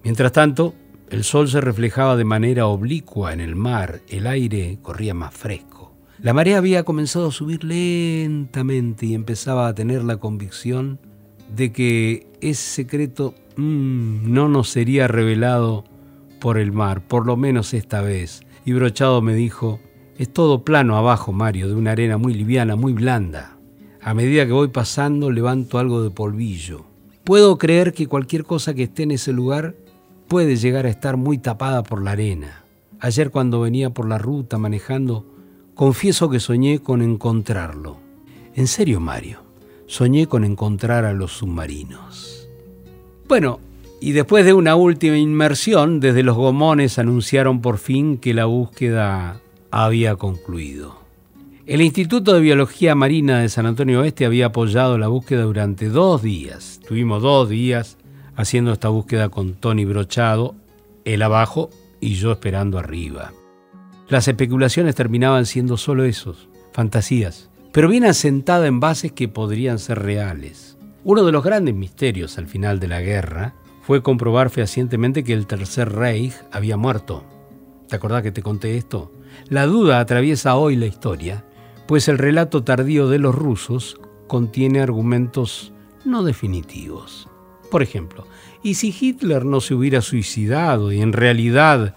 Mientras 0.03 0.33
tanto, 0.33 0.75
el 1.11 1.25
sol 1.25 1.49
se 1.49 1.61
reflejaba 1.61 2.17
de 2.17 2.25
manera 2.25 2.67
oblicua 2.67 3.33
en 3.33 3.40
el 3.40 3.57
mar, 3.57 4.01
el 4.09 4.27
aire 4.27 4.79
corría 4.83 5.14
más 5.14 5.35
fresco. 5.35 5.95
La 6.21 6.33
marea 6.33 6.59
había 6.59 6.85
comenzado 6.85 7.29
a 7.29 7.33
subir 7.33 7.64
lentamente 7.64 9.07
y 9.07 9.14
empezaba 9.14 9.69
a 9.69 9.75
tener 9.75 10.05
la 10.05 10.17
convicción 10.17 10.99
de 11.55 11.73
que 11.73 12.27
ese 12.50 12.83
secreto 12.83 13.35
mm, 13.57 14.33
no 14.33 14.48
nos 14.48 14.68
sería 14.68 15.09
revelado 15.09 15.85
por 16.40 16.59
el 16.59 16.72
mar, 16.72 17.00
por 17.00 17.26
lo 17.26 17.37
menos 17.37 17.72
esta 17.74 18.02
vez. 18.02 18.42
Y 18.64 18.72
Brochado 18.72 19.22
me 19.22 19.35
dijo, 19.35 19.80
es 20.18 20.33
todo 20.33 20.62
plano 20.64 20.96
abajo, 20.96 21.33
Mario, 21.33 21.68
de 21.68 21.74
una 21.74 21.92
arena 21.92 22.18
muy 22.18 22.35
liviana, 22.35 22.76
muy 22.76 22.92
blanda. 22.92 23.57
A 24.02 24.12
medida 24.14 24.46
que 24.46 24.52
voy 24.52 24.68
pasando 24.68 25.30
levanto 25.30 25.78
algo 25.78 26.02
de 26.02 26.11
polvillo. 26.11 26.85
Puedo 27.24 27.57
creer 27.57 27.94
que 27.94 28.07
cualquier 28.07 28.44
cosa 28.44 28.74
que 28.74 28.83
esté 28.83 29.04
en 29.04 29.12
ese 29.12 29.33
lugar 29.33 29.74
puede 30.28 30.57
llegar 30.57 30.85
a 30.85 30.90
estar 30.90 31.16
muy 31.16 31.38
tapada 31.38 31.83
por 31.83 32.02
la 32.02 32.12
arena. 32.12 32.64
Ayer 33.00 33.30
cuando 33.30 33.61
venía 33.61 33.90
por 33.90 34.07
la 34.07 34.18
ruta 34.18 34.59
manejando, 34.59 35.26
confieso 35.74 36.28
que 36.28 36.40
soñé 36.40 36.80
con 36.80 37.00
encontrarlo. 37.00 37.96
En 38.54 38.66
serio, 38.66 39.00
Mario, 39.00 39.40
soñé 39.87 40.26
con 40.26 40.44
encontrar 40.44 41.04
a 41.04 41.12
los 41.12 41.33
submarinos. 41.33 42.34
Bueno, 43.28 43.58
y 44.00 44.12
después 44.12 44.44
de 44.44 44.52
una 44.52 44.76
última 44.76 45.16
inmersión, 45.16 45.98
desde 46.00 46.22
los 46.22 46.37
gomones 46.37 46.98
anunciaron 46.98 47.62
por 47.62 47.78
fin 47.78 48.18
que 48.18 48.34
la 48.34 48.44
búsqueda 48.44 49.40
había 49.70 50.16
concluido. 50.16 51.04
El 51.66 51.80
Instituto 51.80 52.34
de 52.34 52.40
Biología 52.40 52.94
Marina 52.94 53.38
de 53.38 53.48
San 53.48 53.64
Antonio 53.64 54.00
Oeste 54.00 54.26
había 54.26 54.46
apoyado 54.46 54.98
la 54.98 55.08
búsqueda 55.08 55.44
durante 55.44 55.88
dos 55.88 56.22
días. 56.22 56.80
Tuvimos 56.87 57.22
dos 57.22 57.48
días 57.48 57.96
haciendo 58.37 58.72
esta 58.72 58.90
búsqueda 58.90 59.30
con 59.30 59.54
Tony 59.54 59.87
Brochado, 59.87 60.54
él 61.06 61.22
abajo 61.22 61.70
y 62.00 62.16
yo 62.16 62.32
esperando 62.32 62.78
arriba. 62.78 63.32
Las 64.08 64.28
especulaciones 64.28 64.94
terminaban 64.94 65.46
siendo 65.46 65.78
solo 65.78 66.04
esos, 66.04 66.48
fantasías, 66.72 67.48
pero 67.72 67.88
bien 67.88 68.04
asentadas 68.04 68.68
en 68.68 68.80
bases 68.80 69.12
que 69.12 69.28
podrían 69.28 69.78
ser 69.78 70.00
reales. 70.00 70.76
Uno 71.05 71.25
de 71.25 71.33
los 71.33 71.45
grandes 71.45 71.75
misterios 71.75 72.38
al 72.38 72.47
final 72.47 72.81
de 72.81 72.88
la 72.88 73.01
guerra 73.01 73.55
fue 73.83 74.03
comprobar 74.03 74.51
fehacientemente 74.51 75.23
que 75.23 75.35
el 75.35 75.47
Tercer 75.47 75.93
Reich 75.93 76.35
había 76.51 76.77
muerto. 76.77 77.25
¿Te 77.88 77.97
acordás 77.97 78.23
que 78.23 78.33
te 78.33 78.43
conté 78.43 78.77
esto? 78.77 79.12
La 79.49 79.67
duda 79.67 80.01
atraviesa 80.01 80.57
hoy 80.57 80.77
la 80.77 80.87
historia 80.87 81.45
pues 81.87 82.09
el 82.09 82.19
relato 82.19 82.64
tardío 82.64 83.09
de 83.09 83.19
los 83.19 83.35
rusos 83.35 84.01
contiene 84.27 84.81
argumentos 84.81 85.73
no 86.05 86.23
definitivos. 86.23 87.29
Por 87.71 87.83
ejemplo, 87.83 88.27
¿y 88.62 88.75
si 88.75 88.95
Hitler 88.99 89.45
no 89.45 89.61
se 89.61 89.75
hubiera 89.75 90.01
suicidado 90.01 90.93
y 90.93 91.01
en 91.01 91.12
realidad 91.12 91.97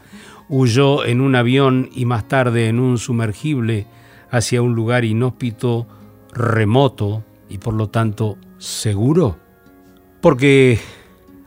huyó 0.50 1.06
en 1.06 1.22
un 1.22 1.36
avión 1.36 1.89
y 1.93 2.06
más 2.06 2.28
tarde 2.28 2.67
en 2.67 2.80
un 2.80 2.98
sumergible 2.98 3.88
hacia 4.30 4.62
un 4.62 4.76
lugar 4.76 5.06
inhóspito, 5.06 5.88
remoto 6.34 7.24
y 7.50 7.60
por 7.60 7.74
lo 7.74 7.89
tanto 7.89 8.38
seguro? 8.58 9.38
Porque, 10.22 10.80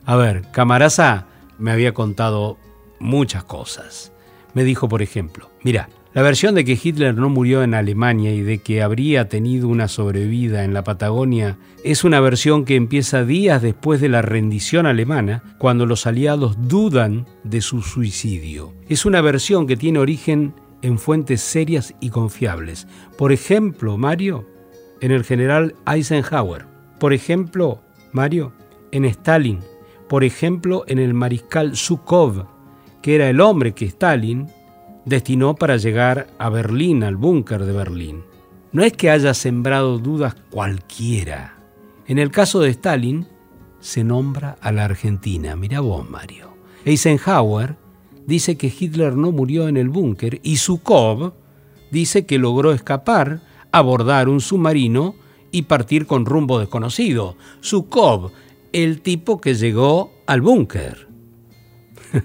a 0.05 0.17
ver, 0.17 0.51
Camaraza 0.53 1.27
me 1.59 1.73
había 1.73 1.93
contado 1.93 2.59
muchas 2.99 3.45
cosas. 3.45 4.13
Me 4.55 4.65
dijo, 4.65 4.89
por 4.89 5.03
ejemplo, 5.03 5.51
mira, 5.63 5.89
la 6.13 6.23
versión 6.23 6.57
de 6.57 6.65
que 6.65 6.79
Hitler 6.83 7.15
no 7.15 7.29
murió 7.29 7.63
en 7.63 7.73
Alemania 7.73 8.35
y 8.35 8.41
de 8.41 8.59
que 8.59 8.83
habría 8.83 9.29
tenido 9.29 9.69
una 9.69 9.87
sobrevida 9.87 10.65
en 10.65 10.75
la 10.75 10.83
Patagonia 10.83 11.57
es 11.85 12.03
una 12.03 12.19
versión 12.19 12.65
que 12.65 12.75
empieza 12.75 13.25
días 13.25 13.63
después 13.63 14.01
de 14.01 14.09
la 14.09 14.21
rendición 14.21 14.87
alemana, 14.87 15.55
cuando 15.59 15.87
los 15.87 16.09
aliados 16.09 16.57
dudan 16.69 17.27
de 17.45 17.61
su 17.61 17.83
suicidio. 17.83 18.75
Es 18.89 19.07
una 19.07 19.21
versión 19.21 19.69
que 19.69 19.77
tiene 19.77 20.01
origen 20.01 20.53
en 20.83 20.99
fuentes 20.99 21.43
serias 21.43 21.95
y 22.01 22.11
confiables. 22.11 22.89
Por 23.17 23.31
ejemplo, 23.31 23.97
Mario, 23.97 24.49
en 25.01 25.13
el 25.13 25.23
general 25.23 25.77
Eisenhower. 25.87 26.70
Por 27.01 27.15
ejemplo, 27.15 27.81
Mario, 28.13 28.53
en 28.93 29.07
Stalin. 29.07 29.61
Por 30.07 30.23
ejemplo, 30.23 30.85
en 30.87 30.99
el 30.99 31.15
mariscal 31.15 31.75
Zhukov, 31.75 32.47
que 33.01 33.15
era 33.15 33.31
el 33.31 33.41
hombre 33.41 33.73
que 33.73 33.87
Stalin 33.87 34.49
destinó 35.07 35.55
para 35.55 35.79
llegar 35.79 36.27
a 36.39 36.51
Berlín, 36.51 37.03
al 37.03 37.17
búnker 37.17 37.65
de 37.65 37.73
Berlín. 37.73 38.23
No 38.73 38.85
es 38.85 38.93
que 38.93 39.11
haya 39.11 39.33
sembrado 39.33 39.99
dudas 39.99 40.37
cualquiera. 40.51 41.57
En 42.07 42.19
el 42.19 42.31
caso 42.31 42.61
de 42.61 42.69
Stalin, 42.69 43.27
se 43.81 44.05
nombra 44.05 44.59
a 44.61 44.71
la 44.71 44.85
Argentina. 44.85 45.57
Mira 45.57 45.81
vos, 45.81 46.09
Mario. 46.09 46.51
Eisenhower 46.85 47.77
dice 48.27 48.59
que 48.59 48.67
Hitler 48.79 49.17
no 49.17 49.33
murió 49.33 49.69
en 49.69 49.79
el 49.79 49.89
búnker 49.89 50.39
y 50.43 50.59
Zhukov 50.59 51.33
dice 51.91 52.27
que 52.27 52.39
logró 52.39 52.73
escapar, 52.73 53.41
abordar 53.73 54.29
un 54.29 54.43
submarino 54.43 55.15
y 55.51 55.63
partir 55.63 56.07
con 56.07 56.27
rumbo 56.27 56.59
desconocido. 56.59 57.37
Zhukov, 57.63 58.31
el 58.73 59.01
tipo 59.01 59.41
que 59.41 59.55
llegó 59.55 60.13
al 60.27 60.41
búnker. 60.41 61.09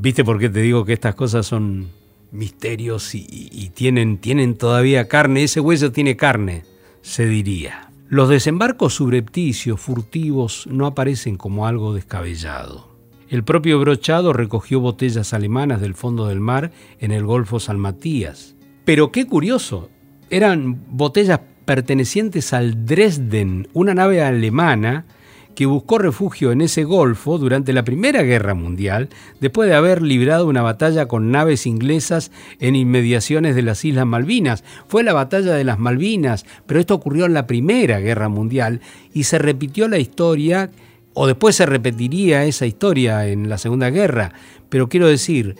¿Viste 0.00 0.24
por 0.24 0.38
qué 0.38 0.48
te 0.48 0.60
digo 0.60 0.84
que 0.84 0.92
estas 0.92 1.14
cosas 1.14 1.46
son 1.46 1.88
misterios 2.30 3.14
y, 3.14 3.70
tienen, 3.74 4.18
tienen 4.18 4.56
todavía 4.56 5.08
carne? 5.08 5.44
Ese 5.44 5.60
hueso 5.60 5.92
tiene 5.92 6.16
carne, 6.16 6.64
se 7.02 7.26
diría. 7.26 7.90
Los 8.08 8.28
desembarcos 8.28 8.94
subrepticios, 8.94 9.80
furtivos, 9.80 10.66
no 10.66 10.86
aparecen 10.86 11.36
como 11.36 11.66
algo 11.66 11.94
descabellado. 11.94 12.94
El 13.28 13.42
propio 13.42 13.80
Brochado 13.80 14.32
recogió 14.32 14.78
botellas 14.78 15.32
alemanas 15.32 15.80
del 15.80 15.94
fondo 15.94 16.28
del 16.28 16.38
mar 16.38 16.70
en 17.00 17.10
el 17.10 17.24
Golfo 17.24 17.58
San 17.58 17.80
Matías. 17.80 18.54
Pero 18.84 19.10
qué 19.10 19.26
curioso, 19.26 19.88
eran 20.30 20.84
botellas 20.90 21.40
pertenecientes 21.64 22.52
al 22.52 22.86
Dresden, 22.86 23.68
una 23.72 23.94
nave 23.94 24.22
alemana 24.22 25.06
que 25.54 25.66
buscó 25.66 25.98
refugio 25.98 26.52
en 26.52 26.60
ese 26.60 26.84
golfo 26.84 27.38
durante 27.38 27.72
la 27.72 27.84
Primera 27.84 28.22
Guerra 28.22 28.54
Mundial, 28.54 29.08
después 29.40 29.68
de 29.68 29.74
haber 29.74 30.02
librado 30.02 30.46
una 30.46 30.62
batalla 30.62 31.06
con 31.06 31.30
naves 31.30 31.66
inglesas 31.66 32.30
en 32.58 32.76
inmediaciones 32.76 33.54
de 33.54 33.62
las 33.62 33.84
Islas 33.84 34.06
Malvinas. 34.06 34.64
Fue 34.88 35.02
la 35.04 35.12
batalla 35.12 35.54
de 35.54 35.64
las 35.64 35.78
Malvinas, 35.78 36.44
pero 36.66 36.80
esto 36.80 36.94
ocurrió 36.94 37.26
en 37.26 37.34
la 37.34 37.46
Primera 37.46 38.00
Guerra 38.00 38.28
Mundial 38.28 38.80
y 39.12 39.24
se 39.24 39.38
repitió 39.38 39.88
la 39.88 39.98
historia, 39.98 40.70
o 41.14 41.26
después 41.26 41.54
se 41.54 41.66
repetiría 41.66 42.44
esa 42.44 42.66
historia 42.66 43.28
en 43.28 43.48
la 43.48 43.58
Segunda 43.58 43.90
Guerra. 43.90 44.32
Pero 44.68 44.88
quiero 44.88 45.06
decir, 45.06 45.54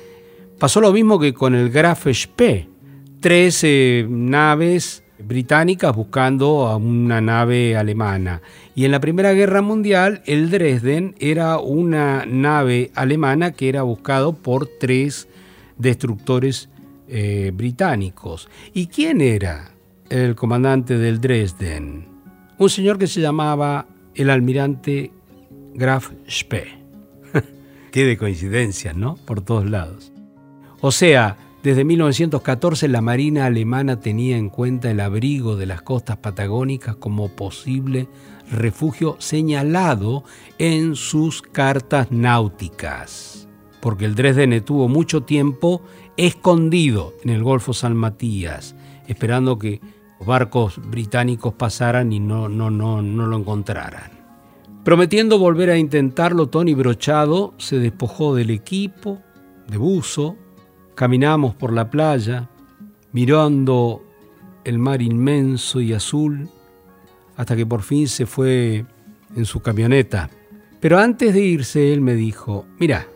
pasó 0.59 0.81
lo 0.81 0.93
mismo 0.93 1.21
que 1.21 1.33
con 1.33 1.55
el 1.55 1.71
Graf 1.71 2.09
Spee. 2.13 2.69
Tres 3.21 3.65
naves 4.09 5.04
británicas 5.27 5.95
buscando 5.95 6.67
a 6.67 6.77
una 6.77 7.21
nave 7.21 7.77
alemana. 7.77 8.43
Y 8.75 8.85
en 8.85 8.91
la 8.91 9.01
Primera 9.01 9.33
Guerra 9.33 9.63
Mundial, 9.63 10.23
el 10.27 10.51
Dresden 10.51 11.15
era 11.19 11.59
una 11.59 12.25
nave 12.27 12.91
alemana 12.95 13.53
que 13.53 13.69
era 13.69 13.83
buscado 13.83 14.35
por 14.35 14.67
tres 14.67 15.29
destructores 15.79 16.69
eh, 17.09 17.53
británicos. 17.55 18.49
¿Y 18.73 18.87
quién 18.87 19.21
era 19.21 19.71
el 20.11 20.35
comandante 20.35 20.99
del 20.99 21.21
Dresden? 21.21 22.09
Un 22.59 22.71
señor 22.71 22.99
que 22.99 23.07
se 23.07 23.21
llamaba 23.21 23.87
el 24.15 24.31
almirante 24.31 25.11
Graf 25.75 26.11
Spee. 26.29 26.79
Qué 27.93 28.05
de 28.05 28.17
coincidencias, 28.17 28.97
¿no? 28.97 29.17
Por 29.17 29.41
todos 29.41 29.69
lados. 29.69 30.13
O 30.81 30.93
sea, 30.93 31.37
desde 31.65 31.83
1914 31.83 32.89
la 32.89 33.01
Marina 33.01 33.47
alemana 33.47 33.99
tenía 33.99 34.37
en 34.37 34.51
cuenta 34.51 34.91
el 34.91 35.01
abrigo 35.01 35.57
de 35.57 35.65
las 35.65 35.81
costas 35.81 36.19
patagónicas 36.19 36.97
como 36.97 37.31
posible 37.31 38.07
refugio 38.53 39.17
señalado 39.19 40.25
en 40.59 40.95
sus 40.95 41.41
cartas 41.41 42.13
náuticas, 42.13 43.49
porque 43.81 44.05
el 44.05 44.15
Dresden 44.15 44.53
estuvo 44.53 44.89
mucho 44.89 45.23
tiempo 45.23 45.81
escondido 46.19 47.15
en 47.23 47.31
el 47.31 47.43
Golfo 47.43 47.73
San 47.73 47.97
Matías, 47.97 48.77
esperando 49.09 49.59
que 49.59 49.81
los 50.19 50.29
barcos 50.29 50.79
británicos 50.87 51.55
pasaran 51.55 52.13
y 52.13 52.21
no, 52.21 52.47
no, 52.51 52.71
no, 52.71 53.01
no 53.01 53.27
lo 53.27 53.39
encontraran. 53.39 54.13
Prometiendo 54.85 55.39
volver 55.39 55.71
a 55.71 55.79
intentarlo, 55.79 56.51
Tony 56.51 56.75
Brochado 56.75 57.55
se 57.57 57.79
despojó 57.79 58.35
del 58.35 58.51
equipo, 58.51 59.23
de 59.67 59.79
buzo, 59.79 60.37
Caminamos 60.95 61.55
por 61.55 61.73
la 61.73 61.91
playa, 61.91 62.49
mirando 63.13 64.03
el 64.65 64.79
mar 64.79 65.03
inmenso 65.03 65.81
y 65.81 65.93
azul, 65.93 66.49
hasta 67.37 67.57
que 67.57 67.67
por 67.67 67.83
fin 67.83 68.07
se 68.07 68.27
fue 68.27 68.87
en 69.35 69.45
su 69.45 69.61
camioneta. 69.61 70.31
Pero 70.81 70.99
antes 70.99 71.35
de 71.35 71.41
irse, 71.41 71.93
él 71.93 72.01
me 72.01 72.15
dijo, 72.15 72.67
mira, 72.79 73.09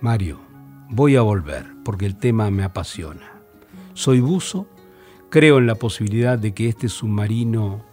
Mario, 0.00 0.40
voy 0.88 1.16
a 1.16 1.22
volver 1.22 1.66
porque 1.84 2.06
el 2.06 2.16
tema 2.16 2.50
me 2.50 2.64
apasiona. 2.64 3.42
Soy 3.92 4.20
buzo, 4.20 4.66
creo 5.28 5.58
en 5.58 5.66
la 5.66 5.74
posibilidad 5.74 6.38
de 6.38 6.54
que 6.54 6.68
este 6.68 6.88
submarino 6.88 7.84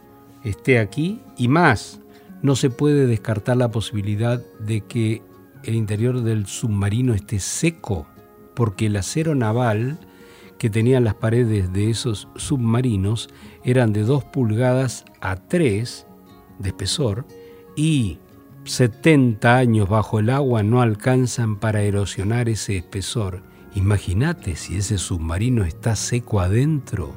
esté 0.44 0.80
aquí 0.80 1.22
y 1.38 1.48
más, 1.48 2.00
no 2.42 2.56
se 2.56 2.70
puede 2.70 3.08
descartar 3.08 3.58
la 3.58 3.72
posibilidad 3.72 4.42
de 4.60 4.82
que 4.82 5.22
el 5.64 5.76
interior 5.76 6.22
del 6.22 6.46
submarino 6.46 7.14
esté 7.14 7.40
seco 7.40 8.08
porque 8.56 8.88
el 8.88 8.96
acero 8.96 9.36
naval 9.36 10.00
que 10.58 10.70
tenían 10.70 11.04
las 11.04 11.16
paredes 11.16 11.72
de 11.74 11.90
esos 11.90 12.28
submarinos 12.36 13.30
eran 13.64 13.94
de 13.94 14.04
2 14.04 14.24
pulgadas 14.26 15.06
a 15.22 15.36
3 15.36 16.08
de 16.60 16.70
espesor 16.70 17.26
y 17.76 18.20
70 18.64 19.58
años 19.58 19.90
bajo 19.90 20.20
el 20.20 20.30
agua 20.30 20.64
no 20.64 20.82
alcanzan 20.82 21.58
para 21.58 21.82
erosionar 21.82 22.50
ese 22.50 22.78
espesor. 22.78 23.44
Imagínate 23.76 24.56
si 24.56 24.78
ese 24.78 24.98
submarino 24.98 25.66
está 25.66 25.96
seco 25.96 26.40
adentro. 26.40 27.14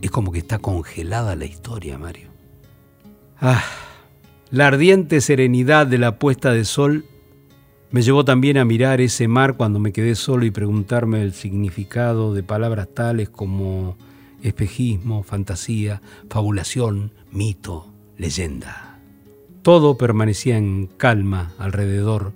Es 0.00 0.10
como 0.10 0.32
que 0.32 0.38
está 0.38 0.58
congelada 0.58 1.36
la 1.36 1.44
historia, 1.44 1.98
Mario. 1.98 2.30
Ah, 3.38 3.62
la 4.50 4.68
ardiente 4.68 5.20
serenidad 5.20 5.86
de 5.86 5.98
la 5.98 6.18
puesta 6.18 6.52
de 6.52 6.64
sol 6.64 7.04
me 7.90 8.02
llevó 8.02 8.24
también 8.24 8.58
a 8.58 8.64
mirar 8.64 9.00
ese 9.00 9.28
mar 9.28 9.56
cuando 9.56 9.78
me 9.78 9.92
quedé 9.92 10.14
solo 10.14 10.44
y 10.44 10.50
preguntarme 10.50 11.22
el 11.22 11.32
significado 11.32 12.34
de 12.34 12.42
palabras 12.42 12.88
tales 12.92 13.28
como 13.28 13.96
espejismo, 14.42 15.22
fantasía, 15.22 16.02
fabulación, 16.28 17.12
mito, 17.30 17.86
leyenda. 18.16 19.00
Todo 19.62 19.96
permanecía 19.96 20.58
en 20.58 20.88
calma 20.96 21.52
alrededor, 21.58 22.32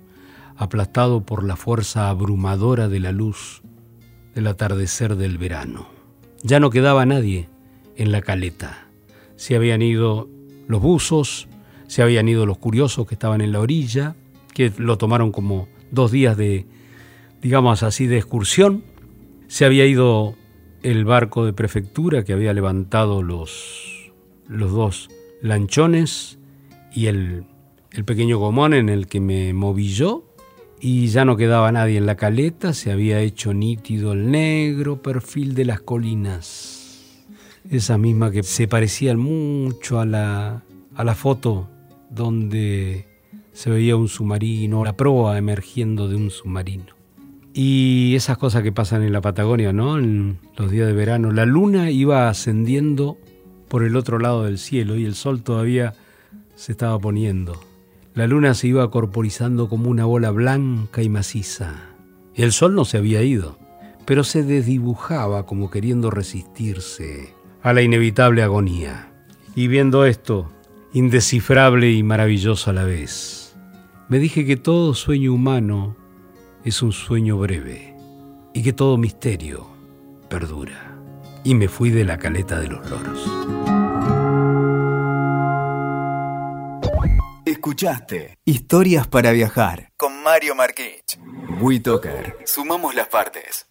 aplastado 0.55 1.21
por 1.21 1.43
la 1.43 1.55
fuerza 1.55 2.09
abrumadora 2.09 2.87
de 2.87 2.99
la 2.99 3.11
luz 3.11 3.61
del 4.35 4.47
atardecer 4.47 5.15
del 5.15 5.37
verano. 5.37 5.87
Ya 6.43 6.59
no 6.59 6.69
quedaba 6.69 7.05
nadie 7.05 7.49
en 7.95 8.11
la 8.11 8.21
caleta. 8.21 8.87
Se 9.35 9.55
habían 9.55 9.81
ido 9.81 10.29
los 10.67 10.81
buzos, 10.81 11.47
se 11.87 12.01
habían 12.01 12.27
ido 12.29 12.45
los 12.45 12.57
curiosos 12.57 13.07
que 13.07 13.15
estaban 13.15 13.41
en 13.41 13.51
la 13.51 13.59
orilla, 13.59 14.15
que 14.53 14.71
lo 14.77 14.97
tomaron 14.97 15.31
como 15.31 15.67
dos 15.91 16.11
días 16.11 16.37
de, 16.37 16.65
digamos 17.41 17.83
así, 17.83 18.07
de 18.07 18.17
excursión. 18.17 18.83
Se 19.47 19.65
había 19.65 19.85
ido 19.85 20.35
el 20.83 21.05
barco 21.05 21.45
de 21.45 21.53
prefectura 21.53 22.23
que 22.23 22.33
había 22.33 22.53
levantado 22.53 23.21
los, 23.21 24.11
los 24.47 24.71
dos 24.71 25.09
lanchones 25.41 26.39
y 26.93 27.07
el, 27.07 27.45
el 27.91 28.05
pequeño 28.05 28.37
gomón 28.37 28.73
en 28.73 28.89
el 28.89 29.07
que 29.07 29.19
me 29.19 29.53
moví 29.53 29.89
yo, 29.89 30.27
y 30.83 31.07
ya 31.07 31.25
no 31.25 31.37
quedaba 31.37 31.71
nadie 31.71 31.97
en 31.97 32.07
la 32.07 32.15
caleta, 32.15 32.73
se 32.73 32.91
había 32.91 33.19
hecho 33.19 33.53
nítido 33.53 34.13
el 34.13 34.31
negro 34.31 35.01
perfil 35.01 35.53
de 35.53 35.65
las 35.65 35.79
colinas, 35.79 37.23
esa 37.69 37.99
misma 37.99 38.31
que 38.31 38.41
se 38.41 38.67
parecía 38.67 39.15
mucho 39.15 39.99
a 39.99 40.05
la, 40.07 40.63
a 40.95 41.03
la 41.03 41.13
foto 41.13 41.69
donde 42.09 43.10
se 43.53 43.69
veía 43.69 43.95
un 43.95 44.07
submarino, 44.07 44.83
la 44.83 44.97
proa 44.97 45.37
emergiendo 45.37 46.07
de 46.07 46.15
un 46.15 46.29
submarino. 46.29 46.95
Y 47.53 48.13
esas 48.15 48.37
cosas 48.37 48.63
que 48.63 48.71
pasan 48.71 49.03
en 49.03 49.11
la 49.11 49.21
Patagonia, 49.21 49.73
¿no? 49.73 49.97
En 49.97 50.39
los 50.55 50.71
días 50.71 50.87
de 50.87 50.93
verano. 50.93 51.31
La 51.31 51.45
luna 51.45 51.91
iba 51.91 52.29
ascendiendo 52.29 53.17
por 53.67 53.83
el 53.83 53.95
otro 53.95 54.19
lado 54.19 54.43
del 54.43 54.57
cielo 54.57 54.95
y 54.95 55.05
el 55.05 55.15
sol 55.15 55.43
todavía 55.43 55.93
se 56.55 56.71
estaba 56.71 56.97
poniendo. 56.99 57.59
La 58.13 58.27
luna 58.27 58.53
se 58.53 58.67
iba 58.67 58.89
corporizando 58.91 59.69
como 59.69 59.89
una 59.89 60.05
bola 60.05 60.31
blanca 60.31 61.01
y 61.01 61.09
maciza. 61.09 61.95
El 62.35 62.51
sol 62.51 62.75
no 62.75 62.85
se 62.85 62.97
había 62.97 63.23
ido, 63.23 63.57
pero 64.05 64.23
se 64.23 64.43
desdibujaba 64.43 65.45
como 65.45 65.69
queriendo 65.69 66.09
resistirse 66.09 67.33
a 67.63 67.73
la 67.73 67.81
inevitable 67.81 68.43
agonía. 68.43 69.11
Y 69.55 69.67
viendo 69.67 70.05
esto, 70.05 70.51
indescifrable 70.93 71.91
y 71.91 72.03
maravilloso 72.03 72.69
a 72.69 72.73
la 72.73 72.83
vez, 72.83 73.40
me 74.11 74.19
dije 74.19 74.45
que 74.45 74.57
todo 74.57 74.93
sueño 74.93 75.33
humano 75.33 75.95
es 76.65 76.81
un 76.81 76.91
sueño 76.91 77.37
breve 77.37 77.95
y 78.53 78.61
que 78.61 78.73
todo 78.73 78.97
misterio 78.97 79.65
perdura. 80.29 81.01
Y 81.45 81.55
me 81.55 81.69
fui 81.69 81.91
de 81.91 82.03
la 82.03 82.17
caleta 82.17 82.59
de 82.59 82.67
los 82.67 82.89
loros. 82.89 83.25
Escuchaste 87.45 88.37
Historias 88.43 89.07
para 89.07 89.31
viajar 89.31 89.93
con 89.95 90.21
Mario 90.23 90.55
Marquich. 90.55 91.17
WeToker. 91.61 92.35
Sumamos 92.43 92.93
las 92.93 93.07
partes. 93.07 93.70